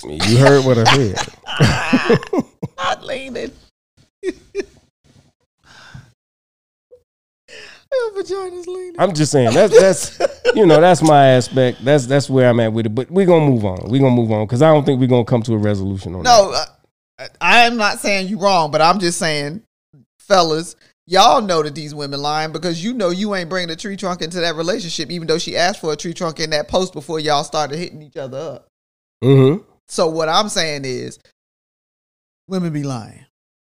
[0.04, 2.42] you heard what I said.
[2.76, 3.52] Not leaning.
[7.94, 8.94] Your vagina's leaning.
[8.98, 10.18] I'm just saying that's that's
[10.54, 11.84] you know that's my aspect.
[11.84, 12.94] That's that's where I'm at with it.
[12.94, 13.88] But we're gonna move on.
[13.88, 16.22] We're gonna move on because I don't think we're gonna come to a resolution on
[16.22, 16.28] that.
[16.28, 19.62] No, uh, I'm not saying you wrong, but I'm just saying,
[20.18, 20.76] fellas,
[21.06, 24.22] y'all know that these women lying because you know you ain't bringing a tree trunk
[24.22, 27.20] into that relationship, even though she asked for a tree trunk in that post before
[27.20, 28.68] y'all started hitting each other up.
[29.22, 29.62] Mm-hmm.
[29.88, 31.18] So what I'm saying is,
[32.48, 33.26] women be lying.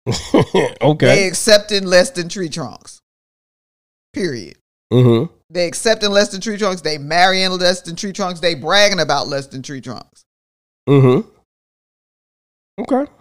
[0.81, 1.05] okay.
[1.05, 3.00] They accepting less than tree trunks.
[4.13, 4.57] Period.
[4.91, 5.33] Mm-hmm.
[5.49, 6.81] They accepting less than tree trunks.
[6.81, 8.39] They marrying less than tree trunks.
[8.39, 10.23] They bragging about less than tree trunks.
[10.87, 11.27] Mm-hmm.
[12.81, 13.11] Okay.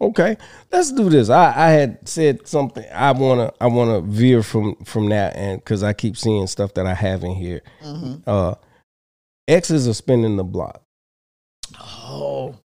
[0.00, 0.36] Okay.
[0.72, 1.30] Let's do this.
[1.30, 2.84] I, I had said something.
[2.92, 6.86] I wanna I wanna veer from from that, and because I keep seeing stuff that
[6.86, 7.62] I have in here.
[7.82, 8.22] Mhm.
[8.26, 8.54] Uh,
[9.48, 10.82] exes are spinning the block.
[11.78, 12.56] Oh,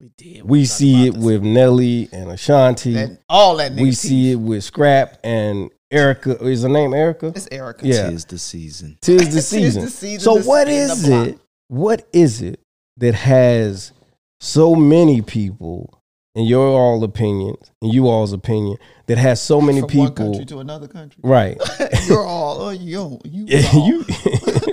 [0.00, 0.44] we did.
[0.44, 2.94] We talked see it with Nelly and Ashanti.
[2.94, 3.72] That- all that.
[3.72, 6.42] we see it with Scrap and Erica.
[6.44, 7.28] Is her name Erica?
[7.28, 7.86] It's Erica.
[7.86, 8.10] Yeah.
[8.10, 8.98] Tis the season.
[9.00, 9.88] Tis the Tis the season.
[9.88, 11.26] season So to what spin the is block.
[11.28, 11.38] it?
[11.68, 12.60] What is it
[12.98, 13.92] that has
[14.40, 16.00] so many people,
[16.34, 18.76] in your all opinions, in you all's opinion,
[19.06, 20.26] that has so many From one people?
[20.26, 21.20] country to another country.
[21.24, 21.56] Right.
[22.08, 22.60] You're all.
[22.60, 23.20] Oh, you.
[23.24, 23.44] You.
[23.48, 23.88] Yeah, all.
[23.88, 24.04] you.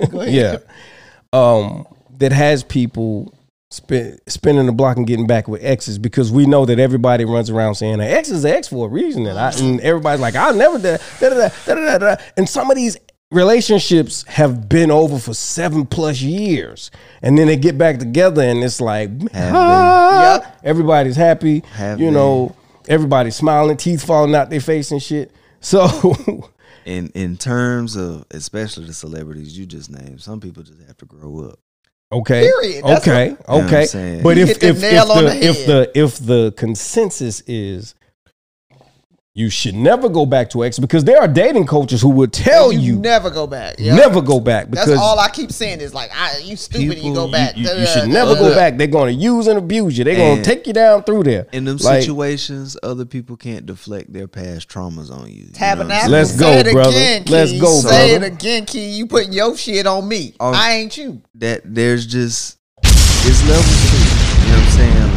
[0.08, 0.32] Go ahead.
[0.32, 0.56] yeah.
[1.32, 1.86] Um,
[2.18, 3.34] that has people
[3.72, 7.50] spin, spinning the block and getting back with exes because we know that everybody runs
[7.50, 10.34] around saying an ex is an ex for a reason, and, I, and everybody's like,
[10.36, 12.16] I'll never da da da da da da.
[12.36, 12.96] And some of these
[13.30, 16.90] relationships have been over for seven plus years,
[17.22, 20.58] and then they get back together, and it's like, ah, Yep.
[20.64, 22.12] everybody's happy, Have you they?
[22.12, 22.54] know,
[22.88, 25.30] everybody's smiling, teeth falling out their face and shit.
[25.60, 25.88] So.
[26.84, 31.06] In in terms of especially the celebrities you just named, some people just have to
[31.06, 31.60] grow up.
[32.12, 32.42] Okay.
[32.42, 32.84] Period.
[32.84, 33.30] That's okay.
[33.30, 34.20] what- You know okay.
[34.22, 37.94] But if if, if the, the if the if the consensus is
[39.34, 42.70] you should never go back to ex because there are dating coaches who will tell
[42.70, 43.76] you, you, never go back.
[43.78, 43.94] Yeah.
[43.96, 46.98] never go back because That's all I keep saying is like, I, you stupid.
[46.98, 47.56] and you go back.
[47.56, 48.76] you, Da, you should never go back.
[48.76, 50.04] They're going to use and abuse you.
[50.04, 51.46] They're going to take you down through there.
[51.52, 55.34] In them Like, situations, other people can't deflect their past traumas on you.
[55.34, 56.10] you know what I'm Tabernacle.
[56.10, 56.90] Let's go, Say it brother.
[56.90, 57.32] Again, Kee.
[57.32, 58.26] Let's go, Say brother.
[58.26, 58.90] it again, Kee.
[58.90, 60.34] You putting your shit on me.
[60.40, 60.52] Oh.
[60.54, 61.22] I ain't you.
[61.36, 64.02] that there's just it's levels to it.
[64.42, 65.14] You know what I'm saying?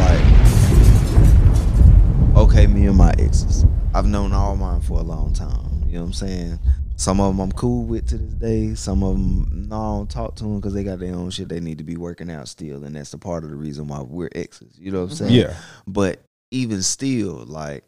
[2.36, 3.66] Like, okay, me and my exes.
[3.96, 5.82] I've known all mine for a long time.
[5.86, 6.58] You know what I'm saying?
[6.96, 8.74] Some of them I'm cool with to this day.
[8.74, 11.48] Some of them, no, I don't talk to them because they got their own shit
[11.48, 14.02] they need to be working out still, and that's a part of the reason why
[14.02, 14.78] we're exes.
[14.78, 15.28] You know what I'm mm-hmm.
[15.28, 15.40] saying?
[15.40, 15.54] Yeah.
[15.86, 17.84] But even still, like,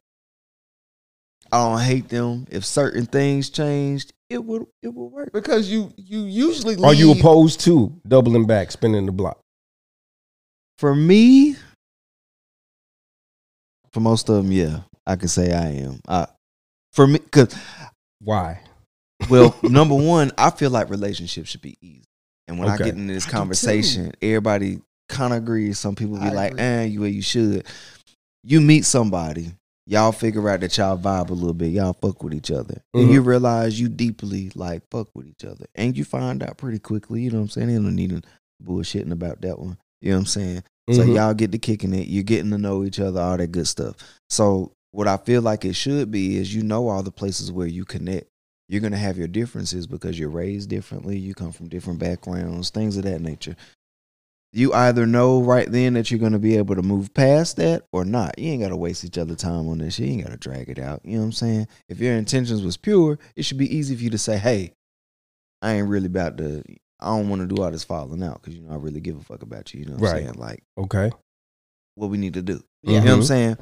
[1.53, 2.47] I don't hate them.
[2.51, 5.31] If certain things changed, it would it would work.
[5.35, 6.87] Because you you usually leave.
[6.87, 9.40] Are you opposed to doubling back, spinning the block?
[10.79, 11.57] For me,
[13.92, 16.01] for most of them, yeah, I can say I am.
[16.07, 16.27] I,
[16.92, 17.57] for me, because
[18.21, 18.61] Why?
[19.31, 22.05] well, number one, I feel like relationships should be easy,
[22.47, 25.79] and when I get into this I conversation, everybody kind of agrees.
[25.79, 26.62] Some people be I like, agree.
[26.64, 27.66] "Eh, you way you should."
[28.44, 29.53] You meet somebody,
[29.87, 33.03] y'all figure out that y'all vibe a little bit, y'all fuck with each other, Mhm.
[33.03, 36.79] and you realize you deeply like fuck with each other, and you find out pretty
[36.79, 37.23] quickly.
[37.23, 37.68] You know what I'm saying?
[37.83, 38.23] Don't need to
[38.62, 39.79] bullshitting about that one.
[40.01, 40.62] You know what I'm saying?
[40.92, 41.14] So Mhm.
[41.16, 42.09] y'all get to kicking it.
[42.09, 43.97] You're getting to know each other, all that good stuff.
[44.31, 47.66] So what I feel like it should be is you know all the places where
[47.66, 48.27] you connect.
[48.68, 51.18] You're gonna have your differences because you're raised differently.
[51.18, 53.57] You come from different backgrounds, things of that nature.
[54.53, 58.05] You either know right then that you're gonna be able to move past that or
[58.05, 58.38] not.
[58.38, 59.98] You ain't gotta waste each other time on this.
[59.98, 61.01] You ain't gotta drag it out.
[61.05, 61.68] You know what I'm saying?
[61.88, 64.72] If your intentions was pure, it should be easy for you to say, "Hey,
[65.62, 66.62] I ain't really about to.
[67.01, 69.16] I don't want to do all this falling out because you know I really give
[69.18, 69.81] a fuck about you.
[69.81, 70.16] You know what Right.
[70.16, 70.35] I'm saying?
[70.38, 71.11] Like Okay.
[71.94, 72.62] what we need to do.
[72.83, 73.01] Yeah.
[73.01, 73.27] You know what I'm Mhm.
[73.27, 73.57] saying?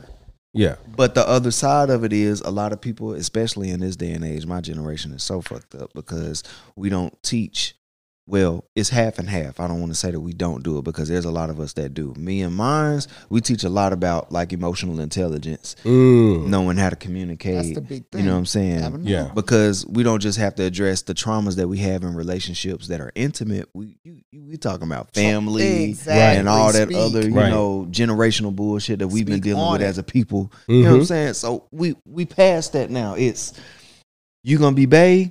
[0.56, 0.76] Yeah.
[0.96, 4.12] But the other side of it is a lot of people, especially in this day
[4.12, 6.42] and age, my generation is so fucked up because
[6.74, 7.74] we don't teach.
[8.28, 9.60] Well, it's half and half.
[9.60, 11.60] I don't want to say that we don't do it because there's a lot of
[11.60, 12.12] us that do.
[12.16, 16.48] Me and mines, we teach a lot about like emotional intelligence, Mm.
[16.48, 17.76] knowing how to That's communicate.
[17.76, 18.22] the big thing.
[18.22, 19.02] You know what I'm saying?
[19.04, 19.30] Yeah.
[19.32, 23.00] because we don't just have to address the traumas that we have in relationships that
[23.00, 23.68] are intimate.
[23.74, 26.40] We you, you, we talking about family Exactly.
[26.40, 26.96] and all that Speak.
[26.96, 27.50] other you Right.
[27.50, 29.84] know generational bullshit that we've been dealing with it.
[29.84, 30.50] as a people.
[30.66, 31.06] You know what I'm Mhm.
[31.06, 31.34] saying?
[31.34, 33.14] So we we past that now.
[33.14, 33.52] It's
[34.42, 35.30] you gonna be bae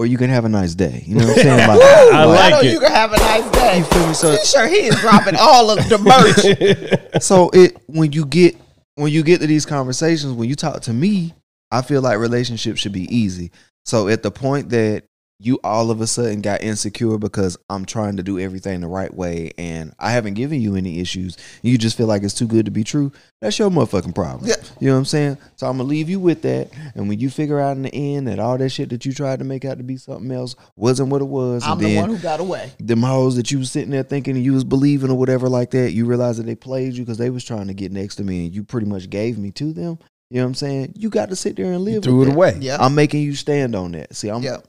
[0.00, 1.04] or you can have a nice day.
[1.04, 1.68] You know what I'm saying?
[1.68, 2.10] Like, Woo!
[2.16, 2.72] I like know it.
[2.72, 3.78] You can have a nice day.
[3.78, 4.14] You feel me?
[4.14, 4.70] So T-shirt.
[4.70, 7.22] He is dropping all of the merch.
[7.22, 8.56] so it when you get
[8.94, 11.34] when you get to these conversations when you talk to me
[11.70, 13.50] i feel like relationships should be easy
[13.84, 15.04] so at the point that
[15.42, 19.14] you all of a sudden got insecure because i'm trying to do everything the right
[19.14, 22.66] way and i haven't given you any issues you just feel like it's too good
[22.66, 24.56] to be true that's your motherfucking problem Yeah.
[24.80, 27.30] you know what i'm saying so i'm gonna leave you with that and when you
[27.30, 29.78] figure out in the end that all that shit that you tried to make out
[29.78, 32.40] to be something else wasn't what it was I'm and the then one who got
[32.40, 32.72] away.
[32.78, 35.92] them hoes that you was sitting there thinking you was believing or whatever like that,
[35.92, 38.44] you realize that they played you because they was trying to get next to me
[38.46, 39.98] and you pretty much gave me to them.
[40.30, 40.94] You know what I'm saying?
[40.96, 42.36] You got to sit there and live Threw with it that.
[42.36, 42.56] away.
[42.60, 42.76] Yeah.
[42.78, 44.14] I'm making you stand on that.
[44.14, 44.64] See, I'm Yep.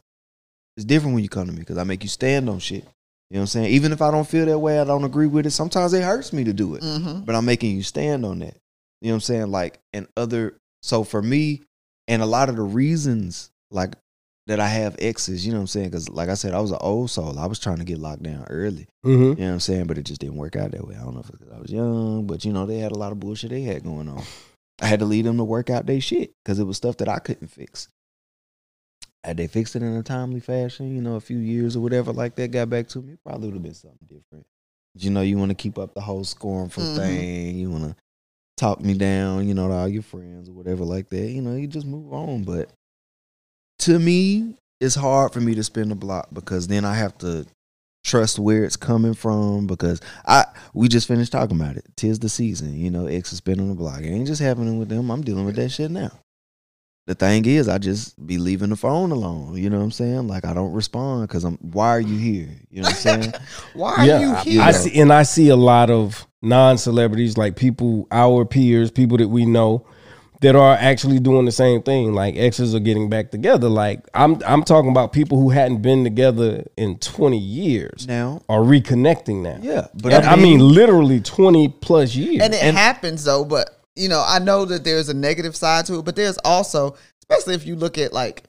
[0.77, 2.83] It's different when you come to me because I make you stand on shit.
[3.29, 3.67] You know what I'm saying?
[3.73, 5.51] Even if I don't feel that way, I don't agree with it.
[5.51, 7.21] Sometimes it hurts me to do it, Mm-hmm.
[7.21, 8.57] but I'm making you stand on that.
[9.01, 9.51] You know what I'm saying?
[9.51, 10.55] Like and other.
[10.83, 11.61] So for me,
[12.07, 13.93] and a lot of the reasons like
[14.47, 15.45] that I have exes.
[15.45, 15.89] You know what I'm saying?
[15.89, 17.37] Because like I said, I was an old soul.
[17.39, 18.87] I was trying to get locked down early.
[19.05, 19.21] Mm-hmm.
[19.23, 19.85] You know what I'm saying?
[19.87, 20.95] But it just didn't work out that way.
[20.95, 22.97] I don't know if it's 'cause I was young, but you know they had a
[22.97, 24.23] lot of bullshit they had going on.
[24.81, 27.07] I had to lead them to work out their shit because it was stuff that
[27.07, 27.87] I couldn't fix.
[29.23, 32.11] Had they fixed it in a timely fashion, you know, a few years or whatever
[32.11, 34.45] like that, got back to me, probably would have been something different.
[34.95, 36.95] You know, you want to keep up the whole scornful Mhm.
[36.95, 37.57] thing.
[37.57, 37.95] You want to
[38.57, 41.29] talk me down, you know, to all your friends or whatever like that.
[41.29, 42.43] You know, you just move on.
[42.43, 42.71] But
[43.79, 47.45] to me, it's hard for me to spin the block because then I have to
[48.03, 51.85] trust where it's coming from because I we just finished talking about it.
[51.95, 54.01] Tis the season, you know, X is spinning the block.
[54.01, 55.11] It ain't just happening with them.
[55.11, 56.11] I'm dealing with that shit now.
[57.11, 59.57] The thing is, I just be leaving the phone alone.
[59.57, 60.29] You know what I'm saying?
[60.29, 61.57] Like I don't respond because I'm.
[61.57, 62.47] Why are you here?
[62.69, 63.33] You know what I'm saying?
[63.73, 64.61] Why are yeah, you I- here?
[64.61, 69.27] I see, and I see a lot of non-celebrities, like people, our peers, people that
[69.27, 69.85] we know,
[70.39, 72.13] that are actually doing the same thing.
[72.13, 73.67] Like exes are getting back together.
[73.67, 78.61] Like I'm, I'm talking about people who hadn't been together in 20 years now, are
[78.61, 79.57] reconnecting now.
[79.61, 82.41] yeah, but And I mean, literally 20 plus years.
[82.41, 85.99] and it happens though but you know i know that there's a negative side to
[85.99, 88.43] it but there's also especially if you look at like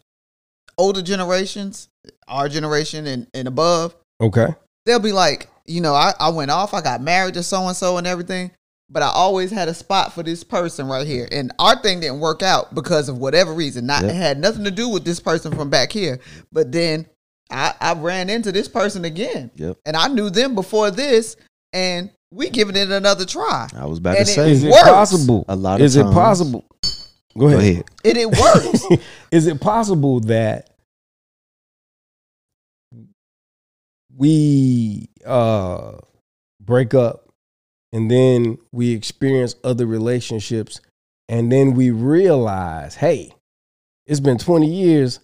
[0.79, 1.89] older generations
[2.29, 4.49] our generation and, and above okay.
[4.87, 7.77] they'll be like you know I, I went off i got married to so and
[7.77, 8.51] so and everything
[8.89, 12.21] but i always had a spot for this person right here and our thing didn't
[12.21, 14.11] work out because of whatever reason not Yep.
[14.11, 16.19] it had nothing to do with this person from back here
[16.51, 17.07] but then
[17.51, 19.77] i i ran into this person again Yep.
[19.87, 21.37] and i knew them before this
[21.73, 24.71] and we giving it another try I was about And to it say Is it
[24.71, 24.83] works.
[24.83, 25.45] possible?
[25.49, 26.65] A lot of Is it possible?
[27.39, 27.61] Go Go ahead.
[27.61, 27.85] ahead.
[28.05, 30.71] and it works Is it possible that
[34.17, 35.93] we uh
[36.61, 37.29] break up
[37.93, 40.81] and then we experience other relationships
[41.29, 43.33] and then we realize, hey,
[44.07, 45.21] it's been 20 years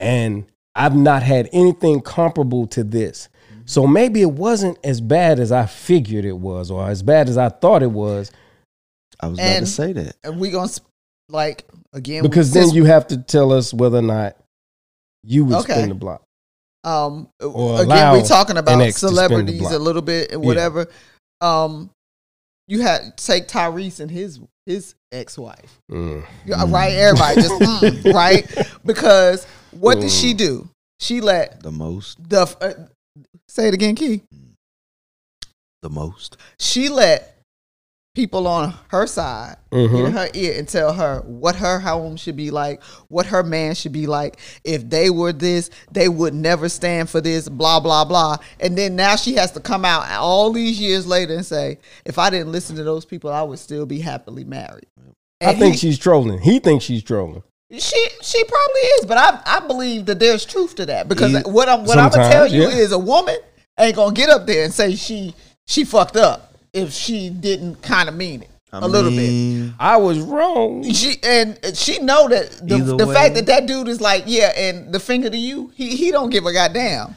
[0.00, 3.28] and I've not had anything comparable to this.
[3.66, 7.36] So maybe it wasn't as bad as I figured it was or as bad as
[7.36, 8.30] I thought it was
[9.20, 10.14] I was about to say that.
[10.24, 10.70] and we gonna
[11.28, 14.36] like again because then you have to tell us whether or not
[15.24, 15.72] you would Okay.
[15.74, 16.22] spin the block.
[16.84, 20.30] um or again allow we talking about ex to spin the celebrities a little bit
[20.30, 20.46] and Yeah.
[20.46, 20.86] whatever
[21.40, 21.90] um
[22.68, 26.24] you had take Tyrese and his his ex-wife Mm.
[26.44, 28.46] Yeah, right everybody just mm, right
[28.84, 30.20] because what did Mm.
[30.20, 30.68] she do
[31.00, 32.72] she let The most, the uh,
[33.48, 34.22] say it again Kee
[35.82, 36.36] the most.
[36.58, 37.32] she let
[38.14, 40.06] people on her side Mhm.
[40.06, 43.74] in her ear and tell her what her home should be like, what her man
[43.74, 44.38] should be like.
[44.64, 48.38] If they were this, they would never stand for this, blah, blah, blah.
[48.58, 52.18] And then now she has to come out all these years later and say, if
[52.18, 54.86] I didn't listen to those people, I would still be happily married.
[55.42, 56.40] I think he- she's trolling.
[56.40, 57.42] He thinks she's trolling.
[57.70, 61.40] She she probably is, but I I believe that there's truth to that because You-
[61.52, 62.68] what I'm what I'm gonna tell you yeah.
[62.68, 63.36] is a woman
[63.78, 65.34] ain't gonna get up there and say she
[65.66, 69.72] she fucked up if she didn't kind of mean it I a little bit.
[69.80, 70.84] I was wrong.
[70.92, 74.92] She and she know that the, the fact that that dude is like yeah, and
[74.92, 77.14] the finger to you, he he don't give a goddamn.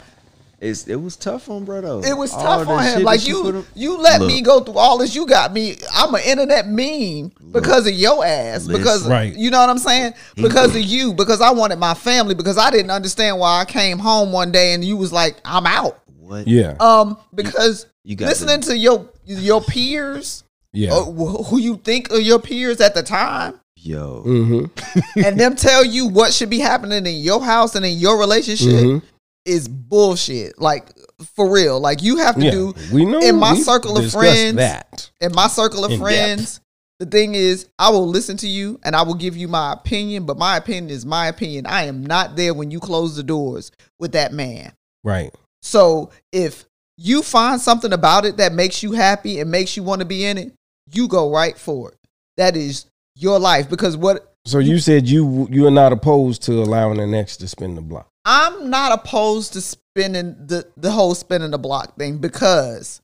[0.62, 2.01] It's, it was tough on Brotto.
[2.01, 3.03] It was All tough on him.
[3.03, 5.16] Like you him- you let me go through all this.
[5.16, 5.78] You got me.
[5.93, 8.68] I'm an internet meme because of your ass.
[8.68, 9.34] Because Right.
[9.36, 10.14] you know what I'm saying?
[10.36, 11.14] Because of you.
[11.14, 12.36] Because I wanted my family.
[12.36, 15.66] Because I didn't understand why I came home one day and you was like, I'm
[15.66, 15.99] out.
[16.18, 16.45] What?
[16.47, 16.76] Yeah.
[16.82, 20.43] Um, because You got listening to your your peers,
[20.74, 20.89] Yeah.
[20.91, 24.24] who you think are your peers at the time, Yo.
[24.28, 25.20] mm-hmm.
[25.24, 28.68] and them tell you what should be happening in your house and in your relationship
[28.74, 29.01] Mhm.
[29.50, 30.60] Is bullshit.
[30.60, 30.88] Like
[31.36, 31.80] for real.
[31.80, 32.52] Like you have to Yeah.
[32.52, 35.10] do We know in my circle of friends- that.
[35.20, 36.60] in my circle of friends.
[37.00, 40.26] The thing is, I will listen to you and I will give you my opinion,
[40.26, 41.66] but my opinion is my opinion.
[41.66, 44.74] I am not there when you close the doors with that man.
[45.06, 45.34] Right.
[45.62, 46.66] So if
[46.97, 50.26] you find something about it that makes you happy and makes you want to be
[50.26, 50.52] in it,
[50.91, 51.97] you go right for it.
[52.36, 52.86] That is
[53.16, 57.14] your life because what So you said you you are not opposed to allowing an
[57.14, 58.08] ex to spin the block.
[58.32, 63.01] I'm not opposed to spinning the the whole spinning the block thing because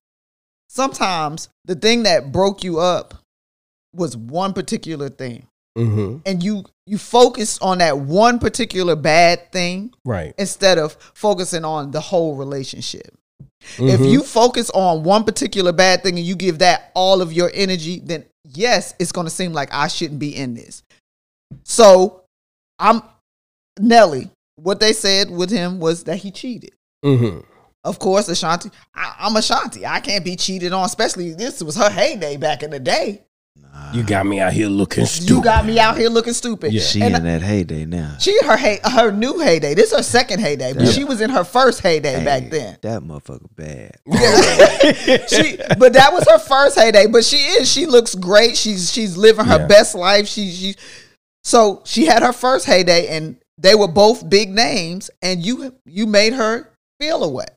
[0.69, 3.15] sometimes the thing that broke you up
[3.93, 5.47] was one particular thing
[5.78, 6.19] Mm-hmm.
[6.26, 10.34] and you you focus on that one particular bad thing Right.
[10.38, 13.13] instead of focusing on the whole relationship.
[13.80, 14.09] If Mhm.
[14.11, 17.99] you focus on one particular bad thing and you give that all of your energy,
[17.99, 20.84] then yes, it's going to seem like I shouldn't be in this.
[21.63, 22.21] So,
[22.80, 23.01] I'm
[23.80, 24.30] Nelly.
[24.56, 26.72] What they said with him was that he cheated.
[27.03, 27.41] Mm-hmm.
[27.84, 28.72] Of course, Ashanti.
[28.95, 29.86] I, I'm Ashanti.
[29.86, 33.22] I can't be cheated on, especially this was her heyday back in the day.
[33.58, 33.91] Nah.
[33.93, 35.30] You got me out here looking stupid.
[35.30, 36.74] You got me out here looking stupid.
[36.74, 36.82] Yeah.
[36.82, 38.16] She And in that heyday now.
[38.20, 39.74] She her hey, her new heyday.
[39.76, 40.91] This is her second heyday, but Yeah.
[40.91, 42.78] she was in her first heyday Hey, back then.
[42.82, 43.97] That motherfucker bad.
[45.30, 47.08] she, but that was her first heyday.
[47.08, 47.72] But she is.
[47.72, 48.58] She looks great.
[48.58, 49.68] She's she's living her Yeah.
[49.68, 50.28] best life.
[50.28, 50.76] She she.
[51.43, 56.06] So she had her first heyday, and they were both big names, and you you
[56.08, 57.47] made her feel away.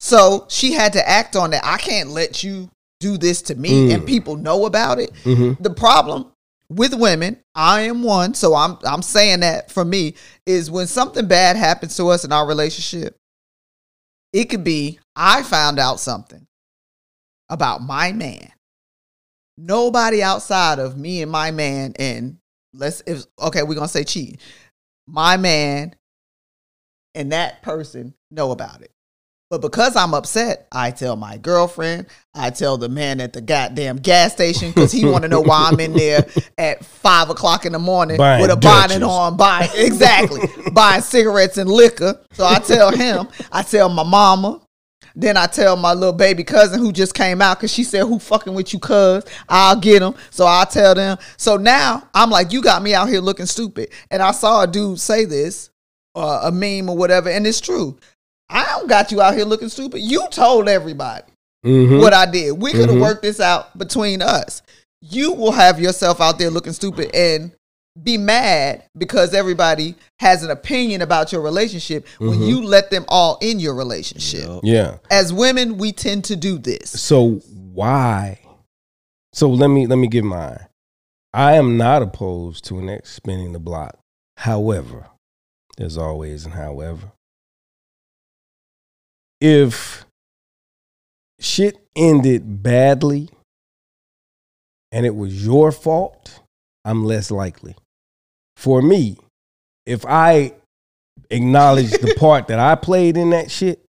[0.00, 1.64] So she had to act on that.
[1.64, 2.70] I can't let you
[3.00, 3.94] do this to me, Mm.
[3.94, 5.12] and people know about it.
[5.24, 5.62] Mhm.
[5.62, 6.32] The problem
[6.70, 10.14] with women, I am one, so I'm I'm saying that for me
[10.46, 13.16] is when something bad happens to us in our relationship,
[14.32, 16.46] it could be I found out something
[17.48, 18.52] about my man.
[19.56, 22.38] Nobody outside of me and my man and
[22.72, 24.38] let's if okay, we're gonna say cheating.
[25.08, 25.94] My man
[27.14, 28.92] and that person know about it.
[29.50, 33.96] But because I'm upset, I tell my girlfriend, I tell the man at the goddamn
[33.96, 36.26] gas station because he want to know why I'm in there
[36.58, 40.42] at five o'clock in the morning Buying with a bonnet on, buying exactly
[40.72, 42.20] buying cigarettes and liquor.
[42.32, 44.60] So I tell him, I tell my mama,
[45.20, 48.20] then I tell my little baby cousin who just came out because she said, "Who
[48.20, 50.14] fucking with you, cuz?" I'll get them.
[50.30, 51.18] So I tell them.
[51.36, 54.66] So now I'm like, "You got me out here looking stupid." And I saw a
[54.68, 55.70] dude say this,
[56.14, 57.98] uh, a meme or whatever, and it's true.
[58.48, 60.00] I don't got you out here looking stupid.
[60.00, 61.24] You told everybody
[61.66, 62.00] Mhm.
[62.00, 62.52] what I did.
[62.52, 63.02] We could have Mhm.
[63.02, 64.62] worked this out between us.
[65.00, 67.50] You will have yourself out there looking stupid and
[68.02, 72.48] be mad because everybody has an opinion about your relationship when Mhm.
[72.48, 74.60] you let them all in your relationship.
[74.62, 74.98] Yeah.
[75.10, 76.90] As women, we tend to do this.
[76.90, 77.40] So
[77.72, 78.40] why?
[79.32, 80.66] So let me let me give mine.
[81.32, 83.98] I am not opposed to an ex spinning the block.
[84.38, 85.06] However,
[85.76, 87.12] there's always an however.
[89.40, 90.04] If
[91.38, 93.30] shit ended badly
[94.90, 96.40] and it was your fault,
[96.84, 97.76] I'm less likely.
[98.58, 99.16] For me,
[99.86, 100.52] if I
[101.30, 103.84] acknowledge the part that I played in that shit,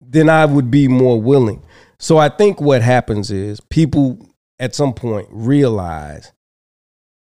[0.00, 1.62] then I would be more willing.
[1.98, 4.26] So I think what happens is people
[4.58, 6.32] at some point realize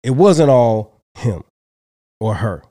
[0.02, 1.44] it wasn't all him
[2.20, 2.62] or her.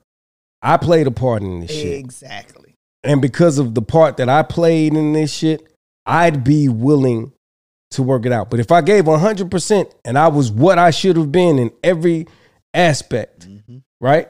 [0.62, 1.96] I played a part in this shit.
[1.96, 2.74] Exactly.
[3.04, 5.64] And because of the part that I played in this shit,
[6.04, 7.30] I'd be willing
[7.92, 8.50] to work it out.
[8.50, 12.26] But if I gave 100% and I was what I should have been in every
[12.76, 13.82] aspect, Mhm.
[14.00, 14.28] right?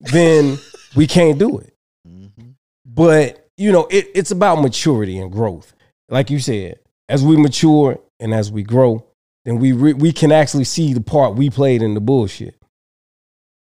[0.00, 0.58] Then
[0.96, 1.74] we can't do it.
[2.08, 2.54] Mhm.
[2.86, 5.74] But you know, it, it's about maturity and growth.
[6.08, 9.04] Like you said, as we mature and as we grow,
[9.44, 12.56] then we re- we can actually see the part we played in the bullshit.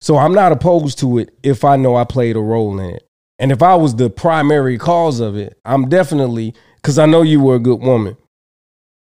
[0.01, 3.07] So I'm not opposed to it if I know I played a role in it.
[3.39, 7.39] And if I was the primary cause of it, I'm definitely because I know you
[7.39, 8.17] were a good woman.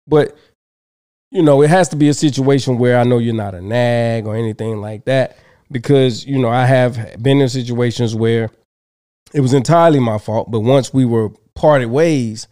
[0.07, 0.35] But
[1.31, 4.25] you know, it has to be a situation where I know you're not a nag
[4.25, 5.37] or anything like that.
[5.71, 8.49] Because, you know, I have been in situations where
[9.33, 10.49] it was entirely my fault.
[10.49, 12.47] But once we were parted ways,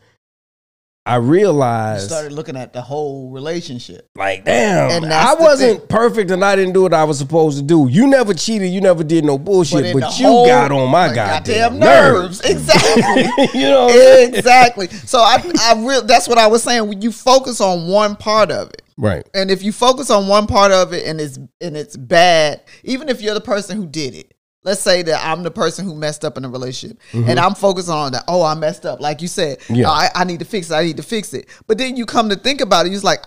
[1.08, 4.10] I You realized started looking at the whole relationship.
[4.16, 5.88] like, damn, And I wasn't thing.
[5.88, 7.88] perfect and I didn't do what I was supposed to do.
[7.89, 11.08] You never cheated, you never did no bullshit, in but, you whole- got on my
[11.08, 12.43] like, goddamn, goddamn nerves.
[12.43, 12.58] nerves.
[12.58, 13.60] Exactly.
[13.60, 14.36] you know, what I'm saying?
[14.36, 14.88] exactly.
[14.89, 16.88] So I, I real that's what I was saying.
[16.88, 19.26] When you focus on one part of it, right?
[19.34, 23.10] and if you focus on one part of it and it's and it's bad, even
[23.10, 24.34] if you're the person who did it,
[24.68, 27.89] let's say that I'm the person who messed up in a relationship, and I'm focused
[27.89, 28.26] on that.
[28.28, 29.59] Oh, I messed up, like you said.
[29.61, 29.76] Mm-hmm.
[29.76, 29.89] Yeah.
[29.89, 30.76] I, I need to fix it.
[30.76, 31.47] I need to fix it.
[31.65, 33.22] But then you come to think about it, you're like.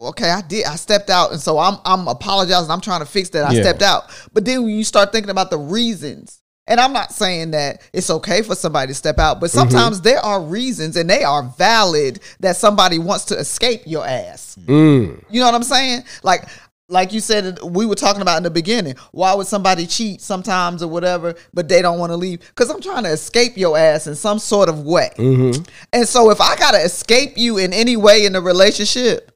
[0.00, 0.66] Okay, I did.
[0.66, 2.70] I stepped out, and so I'm I'm apologizing.
[2.70, 3.48] I'm trying to fix that.
[3.48, 3.62] I Yeah.
[3.62, 7.52] stepped out, but then when you start thinking about the reasons, and I'm not saying
[7.52, 9.58] that it's okay for somebody to step out, but Mm-hmm.
[9.60, 14.58] sometimes there are reasons, and they are valid that somebody wants to escape your ass.
[14.66, 15.22] Mm.
[15.30, 16.02] You know what I'm saying?
[16.24, 16.44] Like
[16.88, 18.96] like you said we were talking about in the beginning.
[19.12, 22.40] Why would somebody cheat sometimes or whatever, but they don't want to leave?
[22.40, 25.10] Because I'm trying to escape your ass in some sort of way.
[25.16, 25.62] Mm-hmm.
[25.92, 29.32] And so if I gotta escape you in any way in the relationship,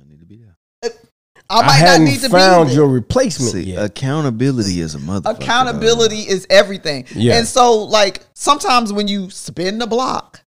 [0.00, 0.56] I need to be there.
[1.50, 3.84] I I, might not hadn't need to found be your replacement See, yet.
[3.84, 5.36] accountability is a motherfucker.
[5.36, 7.06] Accountability is everything.
[7.14, 7.36] Yeah.
[7.36, 10.42] And so like sometimes when you spin the block,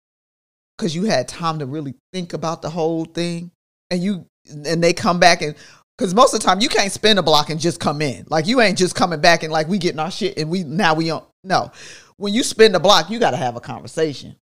[0.79, 3.51] because you had time to really think about the whole thing,
[3.91, 5.55] and you and they come back and
[5.97, 8.27] because most of the time you can't spin a block and just come in.
[8.29, 10.95] Like you ain't just coming back and like we getting our shit and we now
[10.95, 11.25] we don't.
[11.45, 11.71] no.
[12.17, 14.37] When you spin the block, you gotta have a conversation.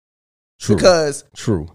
[0.58, 0.76] True.
[0.76, 1.68] Because True.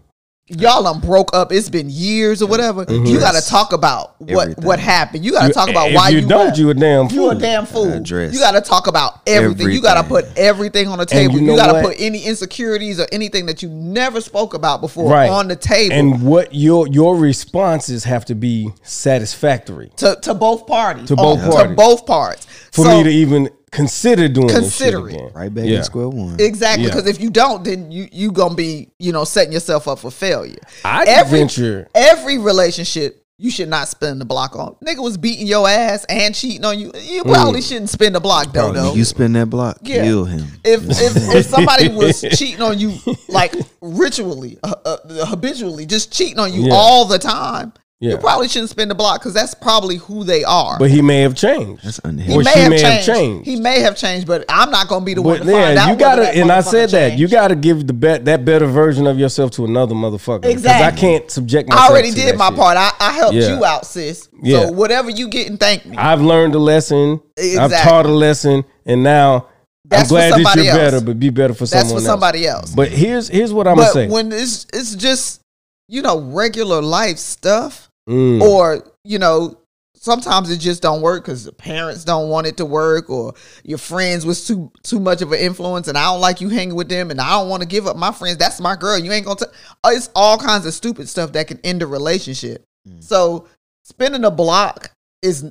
[0.46, 1.52] Y'all I'm broke up.
[1.52, 2.80] It's been years or whatever.
[2.80, 3.18] You mm-hmm.
[3.18, 4.64] got to talk about what Everything.
[4.64, 5.24] what happened.
[5.24, 6.58] You got to talk about if why you, you, don't, left.
[6.58, 7.16] you a damn fool.
[7.16, 7.92] You a damn fool.
[7.92, 9.70] Address You got to talk about everything.
[9.70, 11.34] You got to put everything on the table.
[11.34, 14.80] you You, know got to put any insecurities or anything that you never spoke about
[14.80, 20.18] before right on the table and what your your responses have to be satisfactory to,
[20.22, 21.08] to both parties.
[21.08, 21.70] To both oh, On- parties.
[21.70, 22.46] To both parts.
[22.72, 25.34] for So- me to even consider doing Consider it.
[25.34, 25.78] right back Yeah.
[25.78, 26.36] in square one.
[26.38, 26.94] Exactly, Yeah.
[26.94, 30.10] because if you don't, then you you gonna be you know setting yourself up for
[30.10, 30.58] failure.
[30.84, 34.76] I every venture- every relationship you should not spend the block on.
[34.86, 36.92] Nigga was beating your ass and cheating on you.
[37.02, 37.32] You Mm.
[37.32, 38.70] probably shouldn't spend the block though.
[38.70, 38.80] Probably.
[38.80, 38.94] though.
[38.94, 40.04] you spin that block, Yeah.
[40.04, 40.46] kill him.
[40.64, 42.94] If, if if somebody was cheating on you
[43.28, 44.96] like ritually, uh, uh,
[45.26, 46.74] habitually, just cheating on you Yeah.
[46.74, 47.72] all the time,
[48.04, 48.12] Yeah.
[48.12, 50.78] you probably shouldn't spend the block because that's probably who they are.
[50.78, 51.84] But he may have changed.
[51.84, 52.34] That's he unhealthy.
[52.40, 53.06] or may, she have, may have changed.
[53.06, 53.48] changed.
[53.48, 55.88] He may have changed, but I'm not gonna be the one But to find out.
[55.88, 59.18] you gotta, and I said that you gotta give the bet that better version of
[59.18, 60.42] yourself to another motherfucker.
[60.42, 61.88] Because I can't subject myself.
[61.88, 62.58] I already to did that my shit.
[62.58, 62.76] part.
[62.76, 63.56] I, I helped Yeah.
[63.56, 64.28] you out, sis.
[64.42, 64.66] Yeah.
[64.66, 65.96] So whatever you get and thank me.
[65.96, 67.20] I've learned a lesson.
[67.58, 69.46] I've taught a lesson, and now
[69.86, 70.76] That's I'm glad that you're else.
[70.76, 72.04] better, but be better for That's someone for else.
[72.04, 72.74] somebody else.
[72.74, 74.08] But here's here's what I'm gonna say.
[74.08, 75.40] when it's it's just
[75.88, 78.42] you know regular life stuff, Mm.
[78.42, 79.58] or you know
[80.04, 83.34] sometimes it just don't work because the parents don't want it to work, or
[83.64, 86.74] your friends was too too much of an influence, and I don't like you hanging
[86.74, 88.36] with them, and I don't want to give up my friends.
[88.36, 88.98] That's my girl.
[88.98, 89.40] You ain't gonna.
[89.40, 89.46] T-.
[89.82, 92.62] Oh, It's all kinds of stupid stuff that can end a relationship.
[92.86, 93.02] Mm.
[93.02, 93.48] So
[93.84, 94.90] spinning a block
[95.22, 95.50] is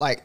[0.00, 0.24] like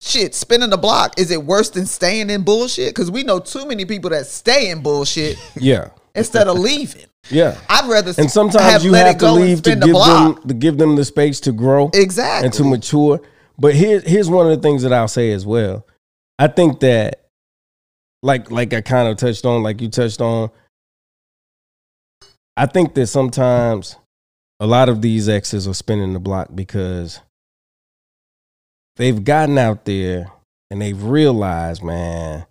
[0.00, 0.34] shit.
[0.34, 2.94] Spinning a block is it worse than staying in bullshit?
[2.94, 7.06] Because we know too many people that stay in bullshit yeah, instead of leaving.
[7.30, 7.58] Yeah.
[7.68, 11.04] I'd rather And sometimes you have to leave to give them to give them the
[11.04, 13.20] space to grow exactly and to mature.
[13.58, 15.84] But here, here's one of the things that I'll say as well.
[16.38, 17.26] I think that,
[18.22, 20.50] like, like I kind of touched on, like you touched on.
[22.56, 23.96] I think that sometimes
[24.60, 27.20] a lot of these exes are spinning the block because
[28.96, 30.30] they've gotten out there
[30.70, 32.46] and they've realized, man,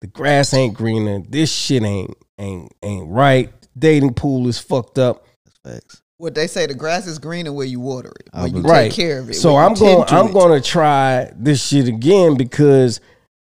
[0.00, 1.20] the grass ain't greener.
[1.28, 3.52] This shit ain't ain't ain't right.
[3.80, 5.26] Dating pool is fucked up.
[5.64, 6.00] Facts.
[6.18, 8.90] what they say the grass is greener where you water it, where you right.
[8.90, 9.34] take care of it.
[9.34, 10.06] So I'm going.
[10.06, 10.32] To I'm it.
[10.32, 13.00] going to try this shit again because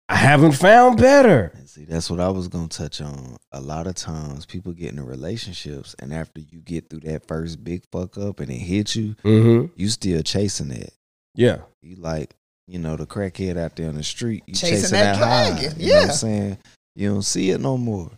[0.09, 1.53] I haven't found better.
[1.67, 3.37] See, that's what I was gonna touch on.
[3.51, 7.65] A lot of times, people get into relationships, and after you get through that first
[7.65, 9.73] big fuck up and it hits you, Mm-hmm.
[9.75, 10.93] you still chasing it.
[11.35, 11.63] Yeah.
[11.83, 12.33] You like,
[12.69, 14.45] you know, the crackhead out there on the street.
[14.47, 15.51] You Chasing chasing, that that, high.
[15.61, 16.09] dragon, You know what yeah.
[16.11, 16.59] I'm saying?
[16.95, 18.13] You don't see it no more.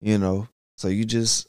[0.00, 0.46] You know,
[0.76, 1.48] so you just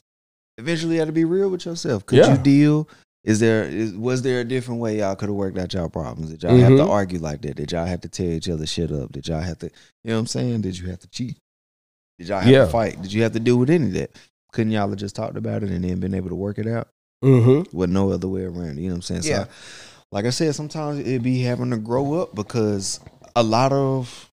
[0.58, 2.06] eventually have to be real with yourself.
[2.06, 2.32] Could Yeah.
[2.32, 2.88] you deal?
[3.24, 6.30] Is there is, was there a different way y'all could have worked out y'all problems?
[6.30, 6.88] Did y'all have to Mhm.
[6.90, 7.56] argue like that?
[7.56, 9.12] Did y'all have to tear each other shit up?
[9.12, 10.60] Did y'all have to, you know what I'm saying?
[10.60, 11.38] Did you have to cheat?
[12.18, 12.64] Did y'all have Yeah.
[12.66, 13.00] to fight?
[13.00, 14.10] Did you have to deal with any of that?
[14.52, 16.88] Couldn't y'all have just talked about it and then been able to work it out?
[17.24, 17.74] Mm-hmm.
[17.74, 18.76] with no other way around.
[18.76, 19.22] You know what I'm saying?
[19.24, 19.44] Yeah.
[19.44, 19.50] So,
[20.12, 23.00] like I said, sometimes it'd be having to grow up because
[23.34, 24.30] a lot of,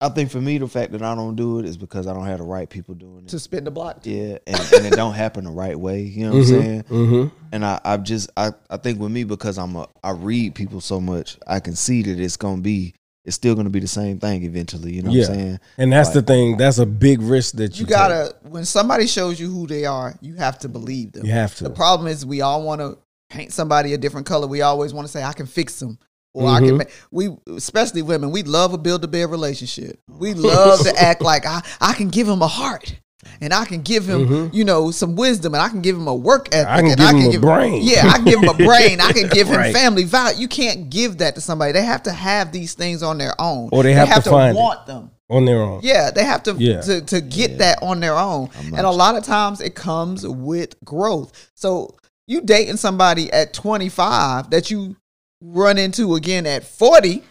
[0.00, 2.26] I think for me, the fact that I don't do it is because I don't
[2.26, 3.28] have the right people doing it.
[3.30, 4.00] to spin the block.
[4.04, 6.02] yeah, and, and it don't happen the right way.
[6.02, 6.82] You know what I'm saying?
[6.84, 7.36] Mm-hmm.
[7.50, 10.80] And I, I've just, I, I think with me because I'm a, I read people
[10.80, 12.94] so much, I can see that it's gonna be,
[13.24, 14.92] it's still gonna be the same thing eventually.
[14.92, 15.22] You know Yeah.
[15.22, 15.60] what I'm saying?
[15.78, 16.56] And that's the thing.
[16.58, 20.14] That's a big risk that you, You gotta when somebody shows you who they are,
[20.20, 21.26] you have to believe them.
[21.26, 21.64] You have to.
[21.64, 22.98] The problem is we all want to
[23.30, 24.46] paint somebody a different color.
[24.46, 25.98] We always want to say I can fix them.
[26.38, 26.78] Or I can Mhm.
[26.78, 29.98] make we especially women, we love a build a bear relationship.
[30.08, 32.94] We love to act like I, I can give him a heart
[33.40, 34.54] and I can give him, Mhm.
[34.54, 36.68] you know, some wisdom and I can give him a work ethic.
[36.68, 36.80] I
[37.10, 37.80] can give him a brain.
[37.82, 39.00] Yeah, I can give him a brain.
[39.00, 39.74] I can give him Right.
[39.74, 40.38] family value.
[40.40, 41.72] You can't give that to somebody.
[41.72, 43.68] They have to have these things on their own.
[43.72, 44.60] Or they have to find it.
[44.60, 45.10] want them.
[45.30, 45.80] on their own.
[45.82, 46.80] Yeah, they have to Yeah.
[46.80, 47.56] to, to get Yeah.
[47.58, 48.48] that on their own.
[48.74, 51.32] And a lot of times it comes with growth.
[51.54, 51.94] So
[52.26, 54.96] you dating somebody at 25 that you
[55.40, 57.22] run into again at 40,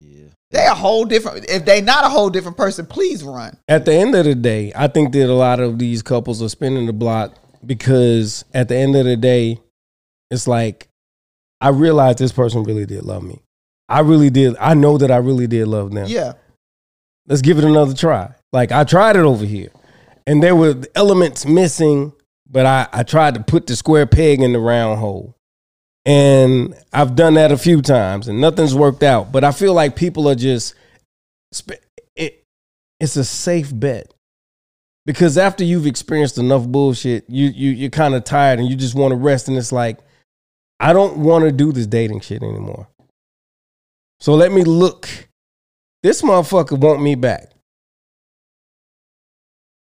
[0.00, 0.24] Yeah.
[0.50, 3.56] they a whole different if they not a whole different person, please run.
[3.68, 6.48] At the end of the day, I think that a lot of these couples are
[6.48, 9.60] spinning the block because at the end of the day,
[10.30, 10.88] it's like
[11.60, 13.40] I realized this person really did love me.
[13.88, 14.56] I really did.
[14.58, 16.06] I know that I really did love them.
[16.08, 16.32] Yeah.
[17.28, 18.32] let's give it another try.
[18.52, 19.68] Like I tried it over here,
[20.26, 22.12] and there were elements missing,
[22.50, 25.36] but I, I tried to put the square peg in the round hole.
[26.04, 29.30] And I've done that a few times, and nothing's worked out.
[29.30, 30.74] But I feel like people are just,
[32.16, 32.44] it,
[32.98, 34.12] It's a safe bet
[35.06, 38.94] because after you've experienced enough bullshit, you you you're kind of tired and you just
[38.94, 39.48] want to rest.
[39.48, 39.98] And it's like,
[40.80, 42.88] I don't want to do this dating shit anymore.
[44.20, 45.08] So let me look
[46.02, 47.50] this motherfucker want me back.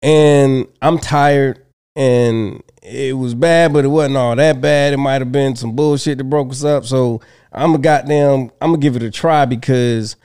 [0.01, 1.64] And I'm tired
[1.95, 4.93] and it was bad, but it wasn't all that bad.
[4.93, 6.85] It might have been some bullshit that broke us up.
[6.85, 7.21] So
[7.51, 10.15] I'm a goddamn, I'm gonna give it a try because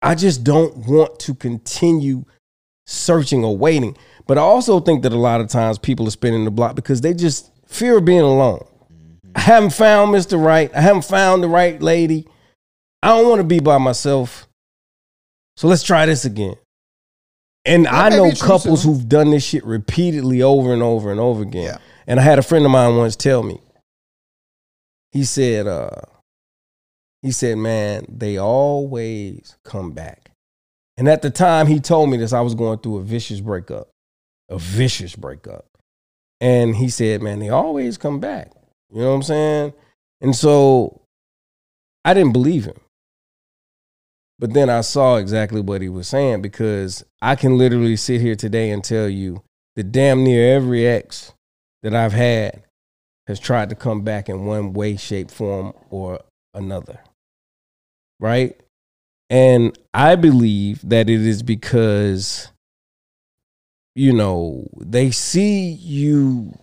[0.00, 2.24] I just don't want to continue
[2.86, 3.96] searching or waiting.
[4.26, 7.00] But I also think that a lot of times people are spinning the block because
[7.00, 8.64] they just fear of being alone.
[8.92, 9.32] Mm-hmm.
[9.34, 10.42] I haven't found Mr.
[10.42, 10.74] Right.
[10.74, 12.28] I haven't found the right lady.
[13.02, 14.48] I don't want to be by myself.
[15.56, 16.56] So let's try this again.
[17.64, 21.42] And That I know couples who've done this shit repeatedly over and over and over
[21.42, 21.64] again.
[21.64, 21.78] Yeah.
[22.06, 23.60] And I had a friend of mine once tell me,
[25.12, 25.90] he said, uh,
[27.22, 30.30] he said, man, they always come back.
[30.96, 33.88] And at the time he told me this, I was going through a vicious breakup,
[34.48, 35.66] a vicious breakup.
[36.40, 38.52] And he said, man, they always come back.
[38.90, 39.72] You know what I'm saying?
[40.20, 41.02] And so
[42.04, 42.80] I didn't believe him.
[44.38, 48.36] But then I saw exactly what he was saying because I can literally sit here
[48.36, 49.42] today and tell you
[49.74, 51.32] that damn near every ex
[51.82, 52.62] that I've had
[53.26, 56.20] has tried to come back in one way, shape, form, or
[56.54, 57.00] another.
[58.20, 58.58] Right?
[59.28, 62.50] And I believe that it is because,
[63.94, 66.58] you know, they see you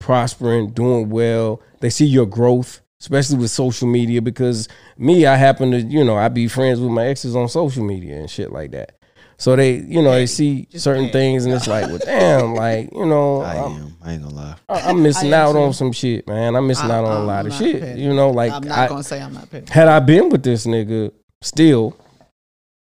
[0.00, 1.62] prospering, doing well.
[1.80, 4.22] They see your growth, especially with social media.
[4.22, 7.84] Because me, I happen to, you know, I be friends with my exes on social
[7.84, 8.96] media and shit like that.
[9.36, 11.12] So they, you know, they see just certain saying.
[11.12, 13.96] things, and it's like, well, damn, like, you know, I I'm, am.
[14.02, 14.56] I ain't gonna lie.
[14.68, 15.58] I- I'm missing out too.
[15.58, 16.54] on some shit, man.
[16.54, 17.80] I'm missing I- out on a I'm lot of shit.
[17.80, 18.00] petty.
[18.00, 19.70] You know, like I'm not I, gonna say I'm not petty.
[19.72, 21.10] had I been with this nigga,
[21.42, 21.96] still,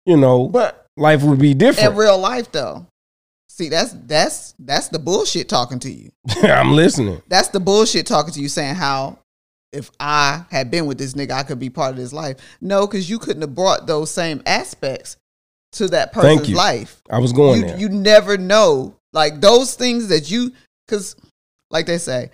[0.07, 2.87] you know, But life would be different in real life though,
[3.51, 6.11] see that's that's that's the bullshit talking to you.
[6.43, 7.21] I'm listening.
[7.29, 9.19] That's the bullshit talking to you saying how
[9.73, 12.37] if I had been with this nigga, I could be part of his life.
[12.61, 15.17] No, because you couldn't have brought those same aspects
[15.73, 17.03] to that person's life.
[17.11, 17.79] I was going you, there.
[17.79, 18.95] you never know.
[19.13, 20.53] Like those things that you
[20.87, 21.17] because
[21.71, 22.31] like they say,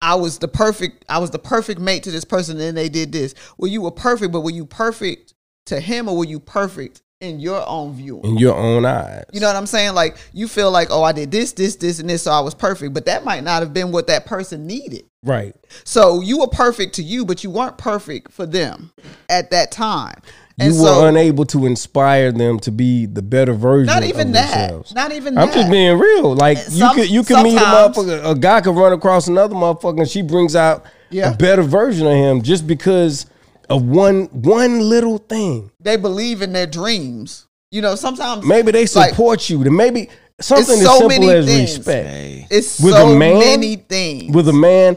[0.00, 2.88] I was the perfect I was the perfect mate to this person and then they
[2.88, 3.34] did this.
[3.56, 5.34] Well, you were perfect, but were you perfect
[5.66, 8.20] to him or were you perfect in your own view?
[8.22, 9.24] in your own eyes.
[9.32, 9.94] You know what I'm saying?
[9.94, 12.54] Like you feel like, oh, I did this, this, this, and this, so I was
[12.54, 12.94] perfect.
[12.94, 15.04] But that might not have been what that person needed.
[15.22, 15.54] Right.
[15.84, 18.92] So you were perfect to you, but you weren't perfect for them
[19.28, 20.20] at that time.
[20.60, 24.32] You were so, unable to inspire them to be the better version not even of
[24.32, 24.50] that.
[24.70, 24.92] themselves.
[24.94, 25.40] Not even that.
[25.42, 25.54] I'm that.
[25.54, 26.34] just being real.
[26.34, 29.54] Like Some- you could you could meet a motherfucker, a guy could run across another
[29.54, 31.32] motherfucker, and she brings out Yeah.
[31.32, 33.26] a better version of him just because
[33.70, 35.70] of one one little thing.
[35.78, 37.46] they believe in their dreams.
[37.70, 39.62] You know, sometimes Maybe they like, support you.
[39.62, 40.08] Then maybe
[40.40, 41.76] something It's as so simple many as things.
[41.78, 42.08] respect.
[42.08, 44.34] Hey, it's with so a man- many things.
[44.34, 44.96] With a man,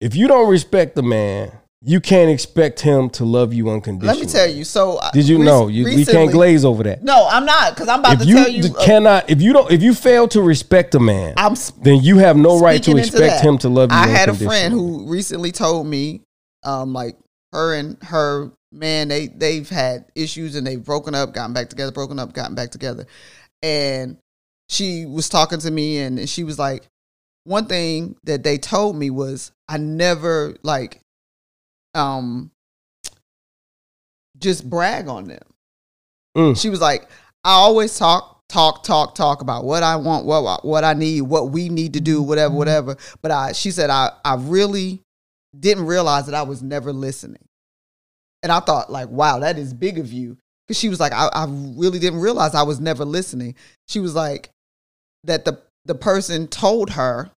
[0.00, 4.18] if you don't respect the man, you can't expect him to love you unconditionally.
[4.18, 4.64] Let me tell you.
[4.64, 7.02] So uh, Did you rec- know you, we can't glaze over that?
[7.02, 8.64] No, I'm not because I'm about if to you, tell you.
[8.64, 12.18] uh, cannot, if you don't, if you fail to respect a man, I'm then you
[12.18, 13.96] have no right to expect him to love you.
[13.96, 16.22] I had a friend who recently told me,
[16.64, 17.16] um, like
[17.52, 21.92] her and her man, they they've had issues and they've broken up, gotten back together,
[21.92, 23.06] broken up, gotten back together,
[23.62, 24.18] and
[24.68, 26.86] she was talking to me and she was like,
[27.44, 31.00] one thing that they told me was I never like,
[31.94, 32.50] um,
[34.36, 35.42] just brag on them.
[36.36, 36.60] Mm.
[36.60, 37.08] She was like,
[37.44, 41.50] I always talk, talk, talk, talk about what I want, what what I need, what
[41.50, 42.96] we need to do, whatever, whatever.
[43.22, 45.00] But I, she said, I, I really
[45.56, 47.44] didn't realize that I was never listening,
[48.42, 50.36] and I thought, like, wow, that is big of you.
[50.66, 53.54] Because she was like, I, I really didn't realize I was never listening.
[53.86, 54.50] She was like,
[55.24, 57.30] that the the person told her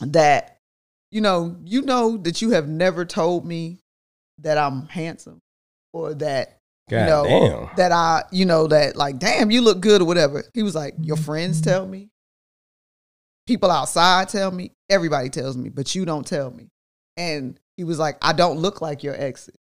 [0.00, 0.56] that,
[1.10, 3.78] you know, you know that you have never told me
[4.38, 5.40] that I'm handsome
[5.92, 6.58] or that
[6.88, 7.76] God you know, damn.
[7.76, 10.44] that I, you know, that like, damn, you look good or whatever.
[10.54, 12.08] He was like, your friends tell me,
[13.46, 16.68] people outside tell me, everybody tells me, but you don't tell me.
[17.16, 19.56] And he was like, I don't look like your exes.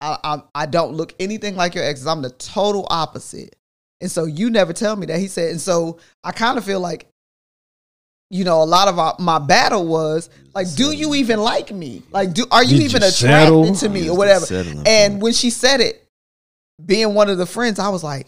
[0.00, 2.06] I, I, I don't look anything like your exes.
[2.06, 3.56] I'm the total opposite.
[4.00, 5.18] And so you never tell me that.
[5.18, 7.08] He said, and so I kind of feel like,
[8.30, 12.02] you know, a lot of our, my battle was like, do you even like me?
[12.10, 13.74] Like, do are you Did even you attracted settle?
[13.74, 14.46] to me or whatever?
[14.86, 16.04] And when she said it,
[16.84, 18.26] being one of the friends, I was like,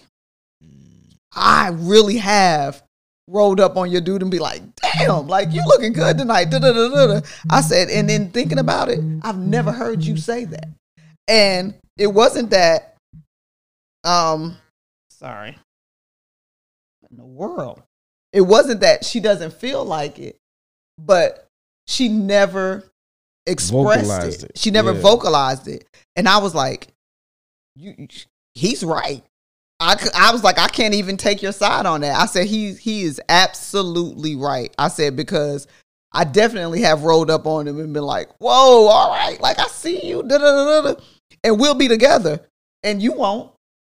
[1.34, 2.82] I really have
[3.28, 6.50] rolled up on your dude and be like, damn, like you looking good tonight.
[6.50, 7.20] Da, da, da, da, da.
[7.48, 10.68] I said, and then thinking about it, I've never heard you say that.
[11.28, 12.96] And it wasn't that,
[14.02, 14.56] um,
[15.10, 15.56] sorry,
[17.10, 17.82] in the world.
[18.32, 20.36] It wasn't that she doesn't feel like it,
[20.98, 21.48] but
[21.86, 22.84] she never
[23.46, 24.50] expressed it.
[24.50, 24.58] it.
[24.58, 25.00] She never Yeah.
[25.00, 25.86] vocalized it.
[26.16, 26.88] And I was like,
[27.76, 28.08] you,
[28.54, 29.22] he's right.
[29.80, 32.14] I, I was like, I can't even take your side on that.
[32.20, 34.72] I said he he is absolutely right.
[34.78, 35.66] I said because
[36.12, 39.66] I definitely have rolled up on him and been like, whoa, all right, like I
[39.68, 41.00] see you, da da da da,
[41.42, 42.40] and we'll be together,
[42.82, 43.52] and you won't.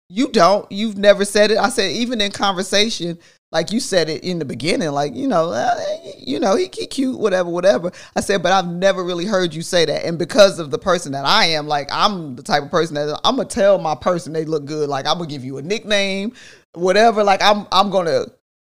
[0.09, 0.69] You don't.
[0.71, 1.57] You've never said it.
[1.57, 3.17] I said even in conversation,
[3.51, 5.79] like you said it in the beginning, like you know, uh,
[6.17, 7.91] you know, he, he cute, whatever, whatever.
[8.15, 11.11] I said, but I've never really heard you say that, and because of the person
[11.11, 14.31] that I am, like I'm the type of person that I'm gonna tell my person
[14.31, 14.89] they look good.
[14.89, 16.33] Like I'm gonna give you a nickname,
[16.73, 17.23] whatever.
[17.23, 18.25] Like I'm I'm gonna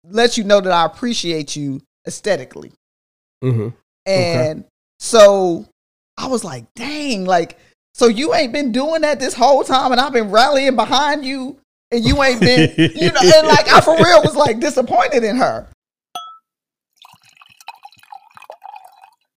[0.10, 2.72] let you know that I appreciate you aesthetically.
[3.44, 3.70] Mm-hmm.
[4.06, 4.66] And
[5.00, 5.68] so
[6.18, 7.58] I was like, dang, like,
[7.94, 11.60] so you ain't been doing that this whole time and I've been rallying behind you
[11.92, 15.38] and you ain't been, you know, and like I for real was like disappointed in
[15.38, 15.68] her.